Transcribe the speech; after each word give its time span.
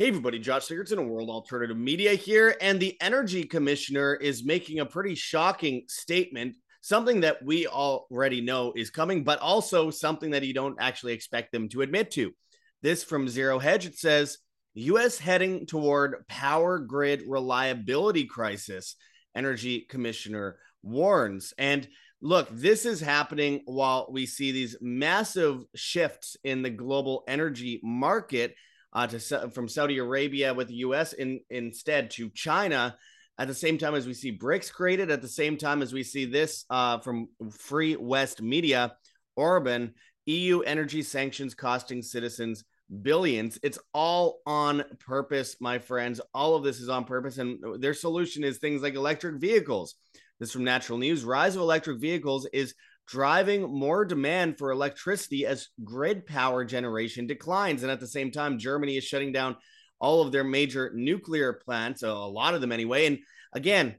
Hey, 0.00 0.08
everybody, 0.08 0.38
Josh 0.38 0.66
Sigurdson 0.66 0.98
of 0.98 1.08
World 1.08 1.28
Alternative 1.28 1.76
Media 1.76 2.14
here. 2.14 2.56
And 2.62 2.80
the 2.80 2.96
Energy 3.02 3.44
Commissioner 3.44 4.14
is 4.14 4.42
making 4.42 4.78
a 4.78 4.86
pretty 4.86 5.14
shocking 5.14 5.82
statement, 5.88 6.56
something 6.80 7.20
that 7.20 7.44
we 7.44 7.66
already 7.66 8.40
know 8.40 8.72
is 8.74 8.88
coming, 8.88 9.24
but 9.24 9.40
also 9.40 9.90
something 9.90 10.30
that 10.30 10.42
you 10.42 10.54
don't 10.54 10.80
actually 10.80 11.12
expect 11.12 11.52
them 11.52 11.68
to 11.68 11.82
admit 11.82 12.10
to. 12.12 12.32
This 12.80 13.04
from 13.04 13.28
Zero 13.28 13.58
Hedge 13.58 13.84
it 13.84 13.98
says, 13.98 14.38
U.S. 14.72 15.18
heading 15.18 15.66
toward 15.66 16.26
power 16.28 16.78
grid 16.78 17.24
reliability 17.28 18.24
crisis, 18.24 18.96
Energy 19.34 19.80
Commissioner 19.80 20.56
warns. 20.82 21.52
And 21.58 21.86
look, 22.22 22.48
this 22.50 22.86
is 22.86 23.02
happening 23.02 23.60
while 23.66 24.08
we 24.10 24.24
see 24.24 24.50
these 24.50 24.78
massive 24.80 25.62
shifts 25.74 26.38
in 26.42 26.62
the 26.62 26.70
global 26.70 27.22
energy 27.28 27.82
market 27.84 28.54
uh, 28.92 29.06
to 29.06 29.50
from 29.50 29.68
Saudi 29.68 29.98
Arabia 29.98 30.54
with 30.54 30.68
the 30.68 30.74
U.S. 30.74 31.12
in 31.12 31.40
instead 31.50 32.10
to 32.12 32.30
China. 32.30 32.96
At 33.38 33.48
the 33.48 33.54
same 33.54 33.78
time 33.78 33.94
as 33.94 34.06
we 34.06 34.12
see 34.12 34.36
BRICS 34.36 34.70
created, 34.70 35.10
at 35.10 35.22
the 35.22 35.28
same 35.28 35.56
time 35.56 35.80
as 35.80 35.94
we 35.94 36.02
see 36.02 36.26
this 36.26 36.66
uh, 36.68 36.98
from 36.98 37.28
Free 37.50 37.96
West 37.96 38.42
Media, 38.42 38.94
Orban, 39.34 39.94
EU 40.26 40.60
energy 40.60 41.02
sanctions 41.02 41.54
costing 41.54 42.02
citizens 42.02 42.64
billions. 43.02 43.58
It's 43.62 43.78
all 43.94 44.40
on 44.46 44.84
purpose, 44.98 45.56
my 45.60 45.78
friends. 45.78 46.20
All 46.34 46.54
of 46.54 46.64
this 46.64 46.80
is 46.80 46.88
on 46.88 47.04
purpose, 47.04 47.38
and 47.38 47.58
their 47.80 47.94
solution 47.94 48.44
is 48.44 48.58
things 48.58 48.82
like 48.82 48.94
electric 48.94 49.40
vehicles. 49.40 49.94
This 50.38 50.52
from 50.52 50.64
Natural 50.64 50.98
News. 50.98 51.24
Rise 51.24 51.54
of 51.54 51.62
electric 51.62 52.00
vehicles 52.00 52.48
is 52.52 52.74
driving 53.10 53.62
more 53.62 54.04
demand 54.04 54.56
for 54.56 54.70
electricity 54.70 55.44
as 55.44 55.68
grid 55.82 56.26
power 56.26 56.64
generation 56.64 57.26
declines. 57.26 57.82
And 57.82 57.90
at 57.90 57.98
the 57.98 58.06
same 58.06 58.30
time, 58.30 58.58
Germany 58.58 58.96
is 58.96 59.04
shutting 59.04 59.32
down 59.32 59.56
all 59.98 60.22
of 60.22 60.30
their 60.30 60.44
major 60.44 60.92
nuclear 60.94 61.52
plants, 61.52 62.04
a 62.04 62.12
lot 62.12 62.54
of 62.54 62.60
them 62.60 62.70
anyway. 62.70 63.06
And 63.06 63.18
again, 63.52 63.96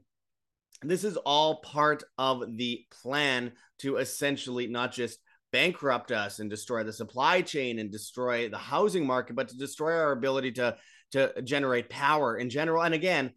this 0.80 1.04
is 1.04 1.18
all 1.18 1.60
part 1.60 2.02
of 2.16 2.56
the 2.56 2.84
plan 3.02 3.52
to 3.80 3.98
essentially 3.98 4.66
not 4.66 4.92
just 4.92 5.18
bankrupt 5.52 6.10
us 6.10 6.38
and 6.38 6.48
destroy 6.48 6.82
the 6.82 6.92
supply 6.92 7.42
chain 7.42 7.78
and 7.78 7.92
destroy 7.92 8.48
the 8.48 8.56
housing 8.56 9.06
market, 9.06 9.36
but 9.36 9.48
to 9.48 9.58
destroy 9.58 9.92
our 9.92 10.12
ability 10.12 10.52
to 10.52 10.76
to 11.12 11.42
generate 11.42 11.90
power 11.90 12.38
in 12.38 12.48
general. 12.48 12.82
And 12.82 12.94
again, 12.94 13.32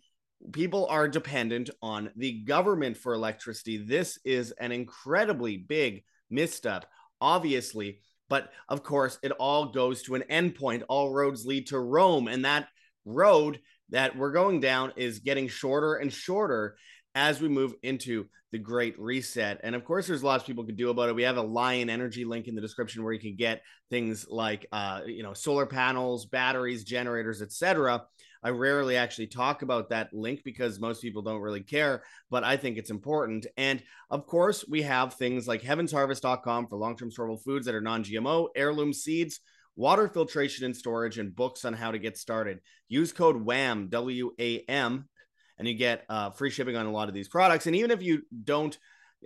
people 0.52 0.88
are 0.88 1.08
dependent 1.08 1.70
on 1.82 2.12
the 2.16 2.44
government 2.44 2.98
for 2.98 3.14
electricity. 3.14 3.78
This 3.78 4.20
is 4.24 4.52
an 4.52 4.72
incredibly 4.72 5.58
big 5.58 6.04
misstep, 6.30 6.86
obviously. 7.22 8.00
But 8.30 8.52
of 8.70 8.84
course, 8.84 9.20
it 9.22 9.32
all 9.34 9.72
goes 9.72 10.02
to 10.04 10.16
an 10.16 10.24
endpoint. 10.30 10.84
All 10.90 11.14
roads 11.14 11.46
lead 11.46 11.68
to 11.68 11.80
Rome. 11.80 12.28
And 12.28 12.46
that 12.46 12.68
road 13.06 13.60
that 13.90 14.16
we're 14.18 14.32
going 14.32 14.60
down 14.60 14.94
is 14.96 15.20
getting 15.20 15.48
shorter 15.48 15.96
and 15.96 16.12
shorter 16.12 16.76
as 17.14 17.40
we 17.40 17.48
move 17.48 17.76
into 17.84 18.26
the 18.52 18.60
great 18.60 18.98
reset. 19.00 19.60
And 19.64 19.76
of 19.76 19.84
course, 19.86 20.08
there's 20.08 20.24
lots 20.24 20.44
of 20.44 20.48
people 20.48 20.64
could 20.64 20.78
do 20.78 20.90
about 20.90 21.10
it. 21.10 21.16
We 21.16 21.24
have 21.24 21.38
a 21.38 21.42
Lion 21.42 21.90
Energy 21.90 22.26
link 22.26 22.48
in 22.48 22.56
the 22.56 22.62
description 22.62 23.04
where 23.04 23.14
you 23.14 23.20
can 23.20 23.36
get 23.36 23.62
things 23.90 24.26
like, 24.30 24.66
uh, 24.72 25.02
you 25.06 25.24
know, 25.24 25.34
solar 25.34 25.66
panels, 25.66 26.26
batteries, 26.26 26.84
generators, 26.84 27.42
etc. 27.42 28.06
I 28.46 28.50
rarely 28.50 28.96
actually 28.96 29.26
talk 29.26 29.64
about 29.64 29.90
that 29.90 30.14
link 30.14 30.42
because 30.46 30.80
most 30.80 31.02
people 31.02 31.24
don't 31.24 31.42
really 31.42 31.64
care, 31.64 32.04
but 32.30 32.44
I 32.44 32.58
think 32.58 32.78
it's 32.78 32.92
important. 32.92 33.48
And 33.58 33.82
of 34.12 34.28
course, 34.28 34.64
we 34.70 34.84
have 34.84 35.16
things 35.16 35.48
like 35.48 35.64
heavensharvest.com 35.64 36.68
for 36.68 36.78
long 36.78 36.96
term 36.96 37.10
storable 37.10 37.44
foods 37.44 37.66
that 37.66 37.74
are 37.74 37.82
non 37.82 38.04
GMO, 38.04 38.50
heirloom 38.56 38.94
seeds, 38.94 39.40
water 39.76 40.08
filtration 40.08 40.64
and 40.64 40.78
storage, 40.78 41.18
and 41.18 41.36
books 41.36 41.66
on 41.66 41.74
how 41.74 41.90
to 41.90 41.98
get 41.98 42.20
started. 42.20 42.60
Use 42.88 43.12
code 43.12 43.38
WAM, 43.44 43.90
W 43.90 44.32
A 44.38 44.60
M, 44.70 45.10
and 45.58 45.68
you 45.68 45.74
get 45.74 46.06
uh, 46.08 46.30
free 46.30 46.52
shipping 46.52 46.76
on 46.76 46.86
a 46.86 46.92
lot 46.92 47.08
of 47.08 47.16
these 47.16 47.28
products. 47.28 47.66
And 47.66 47.76
even 47.76 47.90
if 47.90 48.04
you 48.04 48.22
don't 48.44 48.78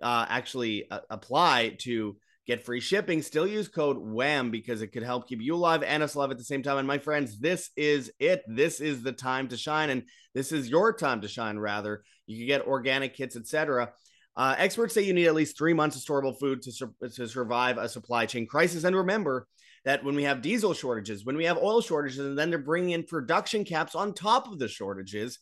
uh, 0.02 0.28
actually 0.30 0.89
uh, 0.89 1.02
apply 1.10 1.76
to 1.80 2.16
Get 2.49 2.65
free 2.65 2.80
shipping. 2.80 3.21
Still 3.21 3.45
use 3.45 3.67
code 3.67 3.99
WHAM 3.99 4.49
because 4.49 4.82
it 4.82 4.87
could 4.87 5.04
help 5.04 5.27
keep 5.27 5.39
you 5.39 5.54
alive 5.54 5.83
and 5.83 6.02
us 6.02 6.15
alive 6.15 6.32
at 6.32 6.39
the 6.39 6.43
same 6.43 6.64
time. 6.64 6.80
And 6.80 6.87
my 6.87 6.98
friends, 6.98 7.37
this 7.37 7.70
is 7.77 8.11
it. 8.17 8.42
This 8.48 8.82
is 8.82 9.04
the 9.04 9.11
time 9.11 9.49
to 9.49 9.55
shine, 9.55 9.92
and 9.92 10.02
this 10.33 10.52
is 10.52 10.67
your 10.67 10.92
time 10.92 11.21
to 11.21 11.27
shine. 11.27 11.60
Rather, 11.60 12.02
you 12.26 12.39
can 12.39 12.48
get 12.48 12.65
organic 12.65 13.14
kits, 13.14 13.36
etc. 13.36 13.92
Uh, 14.36 14.55
experts 14.58 14.95
say 14.95 15.04
you 15.04 15.14
need 15.14 15.27
at 15.27 15.36
least 15.36 15.60
three 15.60 15.76
months 15.76 15.95
of 15.95 16.02
storable 16.02 16.39
food 16.39 16.64
to, 16.64 16.71
sur- 16.71 16.92
to 17.14 17.27
survive 17.27 17.77
a 17.77 17.87
supply 17.87 18.26
chain 18.26 18.48
crisis. 18.48 18.83
And 18.83 18.95
remember 18.95 19.48
that 19.86 20.04
when 20.04 20.16
we 20.16 20.23
have 20.23 20.42
diesel 20.42 20.73
shortages, 20.73 21.23
when 21.23 21.37
we 21.37 21.45
have 21.45 21.60
oil 21.60 21.81
shortages, 21.81 22.17
and 22.17 22.36
then 22.36 22.49
they're 22.49 22.58
bringing 22.58 22.93
in 22.93 23.04
production 23.04 23.64
caps 23.64 23.93
on 23.93 24.11
top 24.11 24.52
of 24.52 24.58
the 24.58 24.67
shortages, 24.67 25.37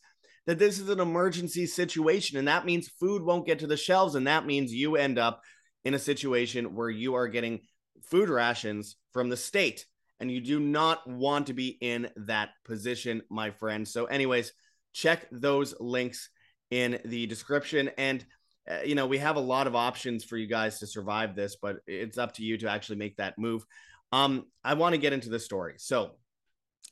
that 0.46 0.58
this 0.58 0.78
is 0.78 0.90
an 0.90 1.00
emergency 1.00 1.64
situation. 1.64 2.36
And 2.36 2.48
that 2.48 2.66
means 2.66 2.90
food 3.00 3.22
won't 3.22 3.46
get 3.46 3.60
to 3.60 3.66
the 3.66 3.78
shelves. 3.78 4.14
And 4.14 4.26
that 4.26 4.44
means 4.44 4.74
you 4.74 4.96
end 4.96 5.18
up 5.18 5.40
in 5.84 5.94
a 5.94 5.98
situation 5.98 6.74
where 6.74 6.90
you 6.90 7.14
are 7.14 7.28
getting 7.28 7.60
food 8.02 8.28
rations 8.28 8.96
from 9.12 9.28
the 9.28 9.36
state 9.36 9.86
and 10.20 10.30
you 10.30 10.40
do 10.40 10.58
not 10.58 11.06
want 11.08 11.46
to 11.46 11.52
be 11.52 11.78
in 11.80 12.10
that 12.16 12.50
position, 12.64 13.22
my 13.30 13.50
friend. 13.50 13.86
So, 13.86 14.06
anyways, 14.06 14.52
check 14.92 15.26
those 15.30 15.74
links 15.78 16.30
in 16.70 16.98
the 17.04 17.26
description. 17.26 17.90
And, 17.96 18.24
uh, 18.68 18.80
you 18.84 18.94
know, 18.94 19.06
we 19.06 19.18
have 19.18 19.36
a 19.36 19.40
lot 19.40 19.66
of 19.66 19.76
options 19.76 20.24
for 20.24 20.36
you 20.36 20.46
guys 20.46 20.80
to 20.80 20.86
survive 20.86 21.36
this, 21.36 21.56
but 21.60 21.76
it's 21.86 22.18
up 22.18 22.34
to 22.34 22.42
you 22.42 22.58
to 22.58 22.70
actually 22.70 22.98
make 22.98 23.16
that 23.16 23.38
move. 23.38 23.64
Um, 24.10 24.46
I 24.64 24.74
want 24.74 24.94
to 24.94 25.00
get 25.00 25.12
into 25.12 25.28
the 25.28 25.38
story. 25.38 25.74
So, 25.78 26.12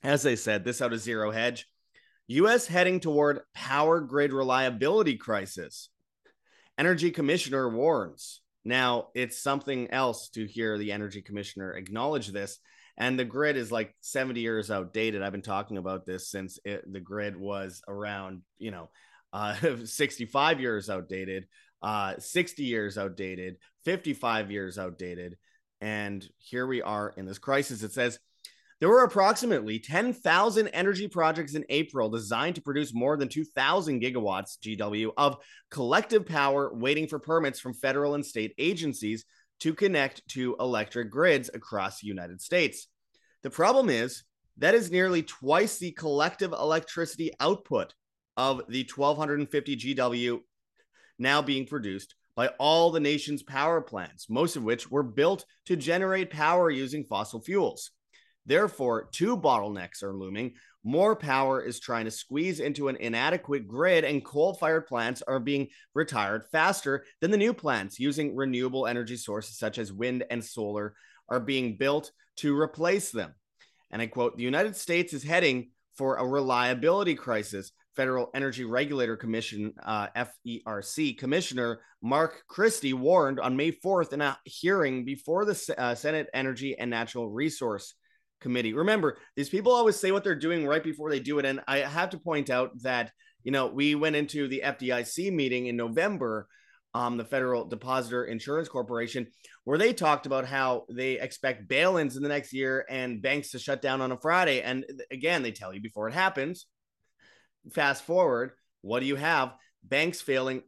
as 0.03 0.27
I 0.27 0.35
said, 0.35 0.65
this 0.65 0.81
out 0.81 0.93
of 0.93 1.01
Zero 1.01 1.31
Hedge, 1.31 1.67
U.S. 2.29 2.67
heading 2.67 3.01
toward 3.01 3.41
power 3.55 4.01
grid 4.01 4.33
reliability 4.33 5.17
crisis. 5.17 5.89
Energy 6.79 7.11
Commissioner 7.11 7.69
warns. 7.69 8.41
Now, 8.67 9.11
it's 9.15 9.41
something 9.41 9.93
else 9.93 10.29
to 10.31 10.45
hear 10.45 10.77
the 10.77 10.91
energy 10.91 11.23
commissioner 11.23 11.75
acknowledge 11.75 12.33
this. 12.33 12.59
And 12.99 13.17
the 13.17 13.25
grid 13.25 13.57
is 13.57 13.71
like 13.71 13.95
70 14.01 14.41
years 14.41 14.73
outdated. 14.73 15.23
I've 15.23 15.31
been 15.31 15.41
talking 15.41 15.79
about 15.79 16.05
this 16.05 16.29
since 16.29 16.59
it, 16.65 16.83
the 16.93 16.99
grid 16.99 17.37
was 17.37 17.81
around, 17.87 18.43
you 18.59 18.73
know, 18.73 18.91
uh, 19.33 19.55
65 19.85 20.61
years 20.61 20.91
outdated, 20.91 21.47
uh, 21.81 22.15
60 22.19 22.65
years 22.65 22.99
outdated, 22.99 23.59
55 23.85 24.51
years 24.51 24.79
outdated. 24.79 25.37
And 25.81 26.29
here 26.39 26.67
we 26.67 26.83
are 26.83 27.15
in 27.17 27.25
this 27.25 27.39
crisis. 27.39 27.85
It 27.85 27.93
says 27.93 28.19
there 28.81 28.89
were 28.91 29.05
approximately 29.05 29.79
10,000 29.79 30.69
energy 30.69 31.09
projects 31.09 31.55
in 31.55 31.65
April 31.71 32.11
designed 32.11 32.57
to 32.57 32.63
produce 32.63 32.93
more 32.93 33.17
than 33.17 33.29
2,000 33.29 34.03
gigawatts 34.03 34.59
GW 34.63 35.13
of 35.17 35.39
collective 35.71 36.27
power 36.27 36.73
waiting 36.75 37.07
for 37.07 37.19
permits 37.19 37.59
from 37.59 37.73
federal 37.73 38.15
and 38.15 38.25
state 38.25 38.53
agencies 38.59 39.25
to 39.61 39.73
connect 39.73 40.27
to 40.29 40.57
electric 40.61 41.11
grids 41.11 41.51
across 41.55 42.01
the 42.01 42.07
United 42.07 42.43
States. 42.43 42.89
The 43.43 43.51
problem 43.51 43.89
is 43.89 44.25
that 44.59 44.75
is 44.75 44.91
nearly 44.91 45.23
twice 45.23 45.79
the 45.79 45.93
collective 45.93 46.53
electricity 46.53 47.31
output 47.41 47.95
of 48.37 48.63
the 48.69 48.89
1250 48.95 49.77
GW 49.77 50.41
now 51.19 51.41
being 51.41 51.67
produced 51.67 52.15
by 52.35 52.49
all 52.59 52.91
the 52.91 53.01
nation's 53.01 53.43
power 53.43 53.81
plants, 53.81 54.29
most 54.29 54.57
of 54.57 54.63
which 54.63 54.91
were 54.91 55.03
built 55.03 55.47
to 55.65 55.77
generate 55.77 56.29
power 56.29 56.71
using 56.71 57.05
fossil 57.05 57.41
fuels. 57.41 57.91
Therefore, 58.47 59.09
two 59.11 59.37
bottlenecks 59.37 60.03
are 60.03 60.15
looming. 60.15 60.55
More 60.85 61.17
power 61.17 61.61
is 61.61 61.81
trying 61.81 62.05
to 62.05 62.13
squeeze 62.13 62.61
into 62.61 62.87
an 62.87 62.97
inadequate 62.97 63.67
grid, 63.67 64.05
and 64.05 64.25
coal 64.25 64.55
fired 64.55 64.87
plants 64.87 65.21
are 65.27 65.41
being 65.41 65.67
retired 65.95 66.45
faster 66.53 67.05
than 67.21 67.33
the 67.33 67.37
new 67.37 67.53
plants 67.53 67.99
using 67.99 68.37
renewable 68.37 68.87
energy 68.87 69.17
sources 69.17 69.59
such 69.59 69.79
as 69.79 69.93
wind 69.93 70.25
and 70.31 70.45
solar 70.45 70.95
are 71.29 71.41
being 71.41 71.77
built 71.77 72.13
to 72.37 72.57
replace 72.57 73.11
them. 73.11 73.35
And 73.91 74.01
I 74.01 74.07
quote 74.07 74.37
The 74.37 74.45
United 74.45 74.77
States 74.77 75.13
is 75.13 75.25
heading 75.25 75.71
for 75.97 76.17
a 76.17 76.27
reliability 76.27 77.17
crisis. 77.17 77.73
Federal 77.97 78.31
Energy 78.35 78.65
Regulator 78.65 79.17
Commission, 79.17 79.73
uh, 79.83 80.09
FERC 80.47 81.17
Commissioner 81.17 81.81
Mark 82.03 82.45
Christie 82.47 82.93
warned 82.93 83.41
on 83.41 83.57
May 83.57 83.73
4th 83.73 84.13
in 84.13 84.21
a 84.21 84.39
hearing 84.45 85.05
before 85.05 85.47
the 85.47 85.75
uh, 85.79 85.95
Senate 85.95 86.29
Energy 86.35 86.79
and 86.79 86.91
Natural 86.91 87.29
Resource 87.31 87.95
committee. 88.41 88.75
Remember, 88.75 89.19
these 89.35 89.49
people 89.49 89.73
always 89.73 89.97
say 89.97 90.13
what 90.13 90.25
they're 90.25 90.35
doing 90.35 90.67
right 90.67 90.83
before 90.83 91.11
they 91.11 91.21
do 91.21 91.39
it. 91.39 91.45
And 91.45 91.61
I 91.67 91.79
have 91.79 92.11
to 92.11 92.19
point 92.19 92.51
out 92.51 92.71
that, 92.83 93.13
you 93.43 93.53
know, 93.53 93.67
we 93.67 93.95
went 93.95 94.17
into 94.17 94.49
the 94.49 94.63
FDIC 94.65 95.33
meeting 95.33 95.67
in 95.67 95.77
November, 95.77 96.49
um, 96.95 97.17
the 97.17 97.25
Federal 97.25 97.67
Depositor 97.67 98.25
Insurance 98.25 98.69
Corporation, 98.69 99.27
where 99.65 99.79
they 99.79 99.93
talked 99.93 100.27
about 100.27 100.47
how 100.47 100.85
they 100.91 101.19
expect 101.21 101.69
bail 101.69 101.97
ins 101.97 102.17
in 102.17 102.23
the 102.23 102.29
next 102.29 102.53
year 102.53 102.85
and 102.89 103.23
banks 103.23 103.51
to 103.51 103.59
shut 103.59 103.83
down 103.83 104.01
on 104.01 104.13
a 104.13 104.19
Friday. 104.19 104.63
And 104.63 104.85
again, 105.11 105.43
they 105.43 105.53
tell 105.53 105.75
you 105.75 105.81
before 105.81 106.09
it 106.09 106.15
happens. 106.15 106.67
Fast 107.73 108.05
forward, 108.05 108.53
what 108.83 109.01
do 109.01 109.07
you 109.07 109.17
have? 109.17 109.55
Banks 109.83 110.21
failing. 110.21 110.63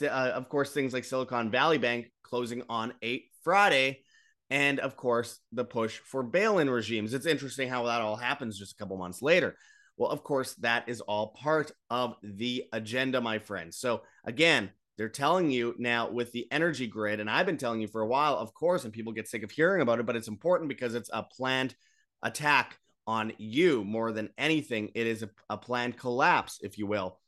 Uh, 0.00 0.06
of 0.06 0.48
course, 0.48 0.72
things 0.72 0.92
like 0.92 1.04
Silicon 1.04 1.50
Valley 1.50 1.78
Bank 1.78 2.12
closing 2.22 2.62
on 2.68 2.94
a 3.02 3.24
Friday 3.42 4.04
and 4.52 4.80
of 4.80 4.98
course 4.98 5.40
the 5.50 5.64
push 5.64 5.98
for 5.98 6.22
bail-in 6.22 6.68
regimes. 6.68 7.14
It's 7.14 7.24
interesting 7.24 7.70
how 7.70 7.84
that 7.86 8.02
all 8.02 8.16
happens 8.16 8.58
just 8.58 8.72
a 8.72 8.76
couple 8.76 8.98
months 8.98 9.22
later. 9.22 9.56
Well, 9.96 10.10
of 10.10 10.22
course, 10.22 10.54
that 10.56 10.88
is 10.88 11.00
all 11.00 11.28
part 11.28 11.72
of 11.88 12.16
the 12.22 12.64
agenda, 12.72 13.20
my 13.20 13.38
friends. 13.38 13.78
So, 13.78 14.02
again, 14.24 14.70
they're 14.98 15.08
telling 15.08 15.50
you 15.50 15.74
now 15.78 16.10
with 16.10 16.32
the 16.32 16.46
energy 16.50 16.86
grid, 16.86 17.18
and 17.18 17.30
I've 17.30 17.46
been 17.46 17.56
telling 17.56 17.80
you 17.80 17.88
for 17.88 18.02
a 18.02 18.06
while, 18.06 18.36
of 18.36 18.52
course, 18.52 18.84
and 18.84 18.92
people 18.92 19.12
get 19.12 19.28
sick 19.28 19.42
of 19.42 19.50
hearing 19.50 19.80
about 19.80 20.00
it, 20.00 20.06
but 20.06 20.16
it's 20.16 20.28
important 20.28 20.68
because 20.68 20.94
it's 20.94 21.10
a 21.12 21.22
planned 21.22 21.74
attack 22.22 22.78
on 23.06 23.32
you 23.38 23.84
more 23.84 24.12
than 24.12 24.30
anything. 24.36 24.90
It 24.94 25.06
is 25.06 25.22
a, 25.22 25.30
a 25.48 25.56
planned 25.56 25.96
collapse, 25.96 26.58
if 26.62 26.78
you 26.78 26.86
will. 26.86 27.18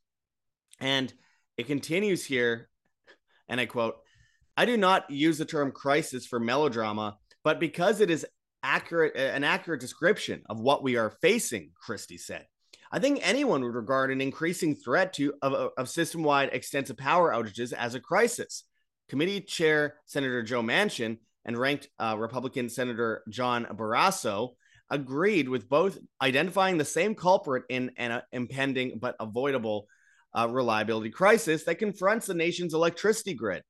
And 0.79 1.13
it 1.57 1.67
continues 1.67 2.25
here, 2.25 2.69
and 3.49 3.61
I 3.61 3.67
quote, 3.67 3.97
I 4.57 4.67
do 4.67 4.77
not 4.77 5.11
use 5.11 5.39
the 5.39 5.45
term 5.45 5.73
crisis 5.73 6.27
for 6.27 6.39
melodrama, 6.39 7.17
but 7.43 7.59
because 7.59 8.01
it 8.01 8.11
is 8.11 8.27
accurate, 8.63 9.17
an 9.17 9.45
accurate 9.45 9.81
description 9.81 10.43
of 10.49 10.61
what 10.61 10.83
we 10.83 10.97
are 10.97 11.17
facing, 11.21 11.71
Christie 11.81 12.19
said. 12.19 12.47
I 12.93 13.01
think 13.01 13.19
anyone 13.23 13.63
would 13.63 13.75
regard 13.75 14.13
an 14.13 14.21
increasing 14.21 14.77
threat 14.77 15.13
to 15.15 15.35
of, 15.43 15.73
of 15.77 15.89
system-wide 15.89 16.51
extensive 16.53 16.97
power 16.97 17.33
outages 17.33 17.73
as 17.73 17.95
a 17.95 18.01
crisis. 18.01 18.65
Committee 19.09 19.41
Chair 19.41 19.97
Senator 20.07 20.43
Joe 20.43 20.63
Manchin 20.63 21.19
and 21.45 21.59
ranked 21.59 21.89
uh, 21.99 22.17
Republican 22.17 22.69
Senator 22.69 23.23
John 23.29 23.67
Barrasso 23.67 24.55
agreed 24.91 25.49
with 25.49 25.69
both 25.69 25.99
identifying 26.23 26.79
the 26.79 26.85
same 26.85 27.15
culprit 27.15 27.65
in 27.69 27.91
an 27.97 28.13
uh, 28.13 28.21
impending 28.33 28.99
but 29.01 29.17
avoidable 29.19 29.89
uh, 30.39 30.49
reliability 30.49 31.11
crisis 31.11 31.65
that 31.65 31.81
confronts 31.81 32.27
the 32.27 32.35
nation's 32.35 32.75
electricity 32.75 33.35
grid. 33.35 33.63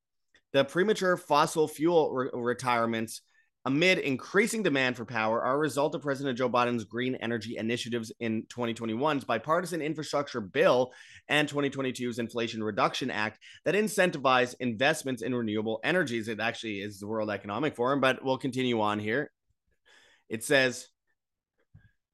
The 0.54 0.64
premature 0.64 1.16
fossil 1.16 1.66
fuel 1.66 2.12
re- 2.12 2.30
retirements 2.32 3.22
amid 3.64 3.98
increasing 3.98 4.62
demand 4.62 4.96
for 4.96 5.04
power 5.04 5.42
are 5.42 5.56
a 5.56 5.58
result 5.58 5.96
of 5.96 6.02
President 6.02 6.38
Joe 6.38 6.48
Biden's 6.48 6.84
green 6.84 7.16
energy 7.16 7.56
initiatives 7.56 8.12
in 8.20 8.44
2021's 8.44 9.24
bipartisan 9.24 9.82
infrastructure 9.82 10.40
bill 10.40 10.92
and 11.28 11.48
2022's 11.48 12.20
Inflation 12.20 12.62
Reduction 12.62 13.10
Act 13.10 13.40
that 13.64 13.74
incentivize 13.74 14.54
investments 14.60 15.22
in 15.22 15.34
renewable 15.34 15.80
energies. 15.82 16.28
It 16.28 16.38
actually 16.38 16.76
is 16.76 17.00
the 17.00 17.08
World 17.08 17.30
Economic 17.30 17.74
Forum, 17.74 18.00
but 18.00 18.24
we'll 18.24 18.38
continue 18.38 18.80
on 18.80 19.00
here. 19.00 19.32
It 20.28 20.44
says 20.44 20.86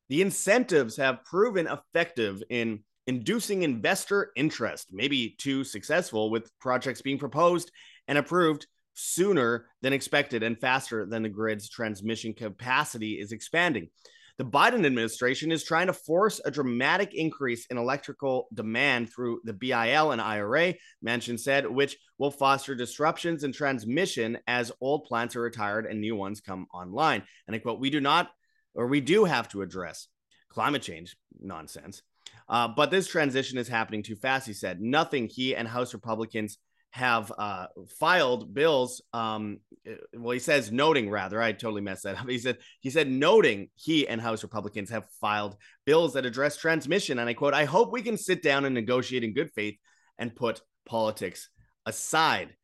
the 0.08 0.22
incentives 0.22 0.96
have 0.96 1.26
proven 1.26 1.66
effective 1.66 2.42
in 2.48 2.84
inducing 3.06 3.64
investor 3.64 4.30
interest, 4.34 4.90
maybe 4.92 5.34
too 5.36 5.64
successful 5.64 6.30
with 6.30 6.50
projects 6.58 7.02
being 7.02 7.18
proposed 7.18 7.70
and 8.10 8.18
approved 8.18 8.66
sooner 8.92 9.66
than 9.82 9.92
expected 9.92 10.42
and 10.42 10.60
faster 10.60 11.06
than 11.06 11.22
the 11.22 11.28
grid's 11.28 11.70
transmission 11.70 12.34
capacity 12.34 13.12
is 13.12 13.30
expanding. 13.30 13.88
The 14.36 14.44
Biden 14.44 14.84
administration 14.84 15.52
is 15.52 15.62
trying 15.62 15.86
to 15.86 15.92
force 15.92 16.40
a 16.44 16.50
dramatic 16.50 17.14
increase 17.14 17.66
in 17.66 17.78
electrical 17.78 18.48
demand 18.52 19.12
through 19.12 19.40
the 19.44 19.52
BIL 19.52 20.10
and 20.10 20.20
IRA, 20.20 20.74
Manchin 21.06 21.38
said, 21.38 21.70
which 21.70 21.96
will 22.18 22.32
foster 22.32 22.74
disruptions 22.74 23.44
in 23.44 23.52
transmission 23.52 24.38
as 24.46 24.72
old 24.80 25.04
plants 25.04 25.36
are 25.36 25.42
retired 25.42 25.86
and 25.86 26.00
new 26.00 26.16
ones 26.16 26.40
come 26.40 26.66
online. 26.74 27.22
And 27.46 27.54
I 27.54 27.60
quote, 27.60 27.80
We 27.80 27.90
do 27.90 28.00
not, 28.00 28.30
or 28.74 28.88
we 28.88 29.00
do 29.00 29.24
have 29.24 29.48
to 29.50 29.62
address 29.62 30.08
climate 30.48 30.82
change 30.82 31.16
nonsense. 31.38 32.02
Uh, 32.48 32.66
but 32.66 32.90
this 32.90 33.06
transition 33.06 33.56
is 33.58 33.68
happening 33.68 34.02
too 34.02 34.16
fast, 34.16 34.46
he 34.46 34.52
said. 34.52 34.80
Nothing 34.80 35.28
he 35.28 35.54
and 35.54 35.68
House 35.68 35.94
Republicans 35.94 36.58
have 36.90 37.32
uh, 37.38 37.66
filed 37.98 38.52
bills. 38.52 39.02
Um, 39.12 39.58
eh, 39.86 39.94
well, 40.14 40.32
he 40.32 40.38
says 40.38 40.72
noting 40.72 41.08
rather. 41.08 41.40
I 41.40 41.52
totally 41.52 41.82
messed 41.82 42.02
that 42.02 42.18
up. 42.18 42.28
He 42.28 42.38
said 42.38 42.58
he 42.80 42.90
said 42.90 43.08
noting 43.08 43.70
he 43.76 44.08
and 44.08 44.20
House 44.20 44.42
Republicans 44.42 44.90
have 44.90 45.06
filed 45.20 45.56
bills 45.86 46.14
that 46.14 46.26
address 46.26 46.56
transmission. 46.56 47.18
And 47.18 47.28
I 47.28 47.34
quote: 47.34 47.54
"I 47.54 47.64
hope 47.64 47.92
we 47.92 48.02
can 48.02 48.16
sit 48.16 48.42
down 48.42 48.64
and 48.64 48.74
negotiate 48.74 49.24
in 49.24 49.34
good 49.34 49.50
faith 49.54 49.76
and 50.18 50.34
put 50.34 50.60
politics 50.84 51.48
aside." 51.86 52.54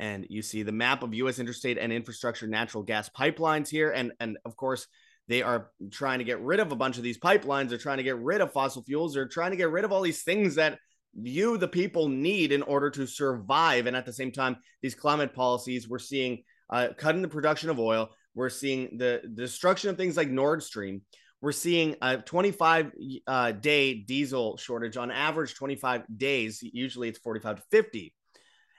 And 0.00 0.26
you 0.28 0.42
see 0.42 0.62
the 0.62 0.72
map 0.72 1.02
of 1.02 1.14
U.S. 1.14 1.40
interstate 1.40 1.78
and 1.78 1.92
infrastructure 1.92 2.46
natural 2.46 2.82
gas 2.82 3.08
pipelines 3.08 3.68
here, 3.68 3.90
and 3.90 4.12
and 4.18 4.38
of 4.44 4.56
course 4.56 4.86
they 5.28 5.42
are 5.42 5.70
trying 5.90 6.18
to 6.18 6.24
get 6.24 6.40
rid 6.40 6.58
of 6.58 6.72
a 6.72 6.76
bunch 6.76 6.96
of 6.96 7.04
these 7.04 7.18
pipelines. 7.18 7.68
They're 7.68 7.78
trying 7.78 7.98
to 7.98 8.02
get 8.02 8.18
rid 8.18 8.40
of 8.40 8.52
fossil 8.52 8.82
fuels. 8.82 9.14
They're 9.14 9.28
trying 9.28 9.50
to 9.50 9.56
get 9.56 9.70
rid 9.70 9.84
of 9.84 9.92
all 9.92 10.00
these 10.00 10.22
things 10.22 10.54
that 10.54 10.78
you, 11.22 11.58
the 11.58 11.68
people, 11.68 12.08
need 12.08 12.52
in 12.52 12.62
order 12.62 12.90
to 12.90 13.06
survive. 13.06 13.86
And 13.86 13.96
at 13.96 14.06
the 14.06 14.12
same 14.12 14.32
time, 14.32 14.56
these 14.82 14.94
climate 14.94 15.34
policies, 15.34 15.88
we're 15.88 15.98
seeing 15.98 16.42
uh, 16.70 16.88
cutting 16.96 17.22
the 17.22 17.28
production 17.28 17.70
of 17.70 17.78
oil. 17.78 18.10
We're 18.34 18.50
seeing 18.50 18.98
the, 18.98 19.22
destruction 19.34 19.90
of 19.90 19.96
things 19.96 20.16
like 20.16 20.28
Nord 20.28 20.62
Stream. 20.62 21.02
We're 21.40 21.52
seeing 21.52 21.96
a 22.02 22.18
25 22.18 22.92
uh, 23.26 23.52
day 23.52 23.94
diesel 23.94 24.56
shortage 24.56 24.96
on 24.96 25.10
average, 25.10 25.54
25 25.54 26.02
days. 26.16 26.60
Usually 26.62 27.08
it's 27.08 27.18
45 27.18 27.56
to 27.56 27.62
50. 27.70 28.14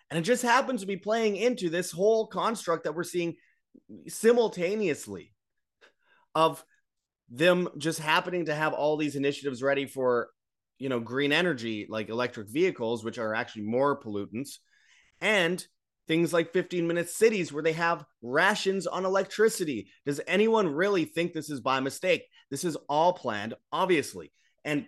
And 0.09 0.17
it 0.17 0.23
just 0.23 0.43
happens 0.43 0.81
to 0.81 0.87
be 0.87 0.97
playing 0.97 1.35
into 1.37 1.69
this 1.69 1.91
whole 1.91 2.27
construct 2.27 2.83
that 2.83 2.95
we're 2.95 3.03
seeing 3.03 3.35
simultaneously 4.07 5.33
of 6.35 6.63
them 7.29 7.69
just 7.77 7.99
happening 7.99 8.45
to 8.45 8.55
have 8.55 8.73
all 8.73 8.97
these 8.97 9.15
initiatives 9.15 9.61
ready 9.61 9.85
for 9.85 10.29
you 10.79 10.89
know 10.89 10.99
green 10.99 11.31
energy 11.31 11.85
like 11.89 12.09
electric 12.09 12.49
vehicles 12.49 13.03
which 13.03 13.19
are 13.19 13.35
actually 13.35 13.63
more 13.63 13.99
pollutants 13.99 14.57
and 15.21 15.65
things 16.07 16.33
like 16.33 16.53
15 16.53 16.87
minute 16.87 17.09
cities 17.09 17.53
where 17.53 17.61
they 17.61 17.73
have 17.73 18.03
rations 18.23 18.87
on 18.87 19.05
electricity. 19.05 19.89
Does 20.07 20.19
anyone 20.25 20.67
really 20.67 21.05
think 21.05 21.33
this 21.33 21.51
is 21.51 21.61
by 21.61 21.79
mistake? 21.81 22.23
This 22.49 22.63
is 22.63 22.75
all 22.87 23.13
planned 23.13 23.53
obviously 23.71 24.31
and 24.65 24.87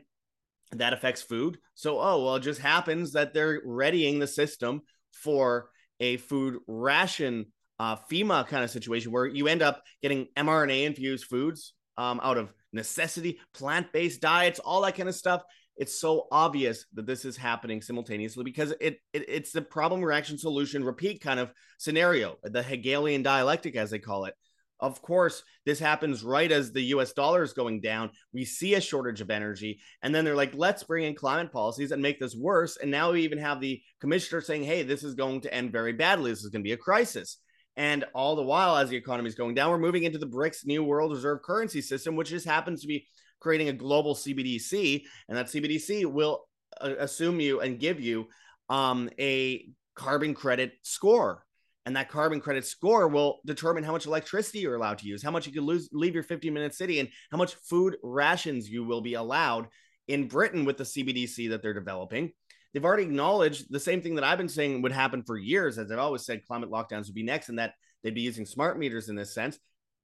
that 0.71 0.93
affects 0.93 1.21
food. 1.21 1.59
So 1.75 1.99
oh 1.99 2.23
well 2.23 2.35
it 2.35 2.41
just 2.41 2.61
happens 2.61 3.13
that 3.13 3.33
they're 3.33 3.61
readying 3.63 4.17
the 4.17 4.27
system 4.27 4.81
for 5.11 5.69
a 5.99 6.17
food 6.17 6.57
ration 6.67 7.47
uh, 7.79 7.97
FEMA 8.11 8.47
kind 8.47 8.63
of 8.63 8.69
situation 8.69 9.11
where 9.11 9.25
you 9.25 9.47
end 9.47 9.63
up 9.63 9.83
getting 10.03 10.27
mRNA 10.37 10.85
infused 10.85 11.25
foods 11.25 11.73
um, 11.97 12.19
out 12.23 12.37
of 12.37 12.53
necessity, 12.73 13.39
plant 13.53 13.91
based 13.91 14.21
diets, 14.21 14.59
all 14.59 14.81
that 14.81 14.95
kind 14.95 15.09
of 15.09 15.15
stuff 15.15 15.41
it's 15.81 15.99
so 15.99 16.27
obvious 16.31 16.85
that 16.93 17.07
this 17.07 17.25
is 17.25 17.35
happening 17.35 17.81
simultaneously 17.81 18.43
because 18.43 18.71
it, 18.79 18.99
it 19.13 19.25
it's 19.27 19.51
the 19.51 19.63
problem 19.63 20.05
reaction 20.05 20.37
solution 20.37 20.83
repeat 20.83 21.21
kind 21.21 21.39
of 21.39 21.51
scenario 21.79 22.35
the 22.43 22.61
hegelian 22.61 23.23
dialectic 23.23 23.75
as 23.75 23.89
they 23.89 23.97
call 23.97 24.25
it. 24.25 24.35
Of 24.79 25.01
course 25.01 25.41
this 25.65 25.79
happens 25.79 26.23
right 26.23 26.51
as 26.51 26.71
the 26.71 26.83
us 26.83 27.13
dollar 27.13 27.41
is 27.41 27.53
going 27.53 27.81
down. 27.81 28.11
We 28.31 28.45
see 28.45 28.75
a 28.75 28.81
shortage 28.81 29.21
of 29.21 29.31
energy 29.31 29.79
and 30.03 30.13
then 30.13 30.23
they're 30.23 30.35
like 30.35 30.53
let's 30.53 30.83
bring 30.83 31.05
in 31.05 31.15
climate 31.15 31.51
policies 31.51 31.91
and 31.91 31.99
make 31.99 32.19
this 32.19 32.35
worse. 32.35 32.77
And 32.77 32.91
now 32.91 33.11
we 33.11 33.23
even 33.23 33.39
have 33.39 33.59
the 33.59 33.81
commissioner 33.99 34.41
saying 34.41 34.63
hey 34.63 34.83
this 34.83 35.03
is 35.03 35.15
going 35.15 35.41
to 35.41 35.53
end 35.53 35.71
very 35.71 35.93
badly. 35.93 36.29
This 36.29 36.43
is 36.43 36.51
going 36.51 36.61
to 36.61 36.69
be 36.69 36.73
a 36.73 36.77
crisis. 36.77 37.39
And 37.75 38.05
all 38.13 38.35
the 38.35 38.43
while 38.43 38.77
as 38.77 38.89
the 38.89 38.97
economy 38.97 39.29
is 39.29 39.33
going 39.33 39.55
down 39.55 39.71
we're 39.71 39.79
moving 39.79 40.03
into 40.03 40.19
the 40.19 40.27
brics 40.27 40.63
new 40.63 40.83
world 40.83 41.11
reserve 41.11 41.41
currency 41.41 41.81
system 41.81 42.15
which 42.15 42.29
just 42.29 42.45
happens 42.45 42.81
to 42.81 42.87
be 42.87 43.07
creating 43.41 43.69
a 43.69 43.73
global 43.73 44.15
CBDC, 44.15 45.03
and 45.27 45.37
that 45.37 45.47
CBDC 45.47 46.05
will 46.05 46.47
uh, 46.79 46.93
assume 46.99 47.39
you 47.39 47.59
and 47.59 47.79
give 47.79 47.99
you 47.99 48.27
um, 48.69 49.09
a 49.19 49.67
carbon 49.95 50.33
credit 50.33 50.73
score. 50.83 51.45
And 51.85 51.95
that 51.95 52.09
carbon 52.09 52.39
credit 52.39 52.65
score 52.65 53.07
will 53.07 53.39
determine 53.45 53.83
how 53.83 53.91
much 53.91 54.05
electricity 54.05 54.59
you're 54.59 54.75
allowed 54.75 54.99
to 54.99 55.07
use, 55.07 55.23
how 55.23 55.31
much 55.31 55.47
you 55.47 55.51
can 55.51 55.63
lose, 55.63 55.89
leave 55.91 56.13
your 56.13 56.23
15 56.23 56.53
minute 56.53 56.75
city, 56.75 56.99
and 56.99 57.09
how 57.31 57.37
much 57.37 57.55
food 57.55 57.97
rations 58.03 58.69
you 58.69 58.83
will 58.83 59.01
be 59.01 59.15
allowed 59.15 59.67
in 60.07 60.27
Britain 60.27 60.63
with 60.63 60.77
the 60.77 60.83
CBDC 60.83 61.49
that 61.49 61.61
they're 61.61 61.73
developing. 61.73 62.31
They've 62.73 62.85
already 62.85 63.03
acknowledged 63.03 63.65
the 63.69 63.79
same 63.79 64.01
thing 64.01 64.15
that 64.15 64.23
I've 64.23 64.37
been 64.37 64.47
saying 64.47 64.81
would 64.83 64.91
happen 64.91 65.23
for 65.23 65.37
years, 65.37 65.77
as 65.77 65.91
I've 65.91 65.99
always 65.99 66.25
said 66.25 66.45
climate 66.45 66.69
lockdowns 66.69 67.07
would 67.07 67.15
be 67.15 67.23
next, 67.23 67.49
and 67.49 67.59
that 67.59 67.73
they'd 68.03 68.15
be 68.15 68.21
using 68.21 68.45
smart 68.45 68.77
meters 68.77 69.09
in 69.09 69.15
this 69.15 69.33
sense. 69.33 69.57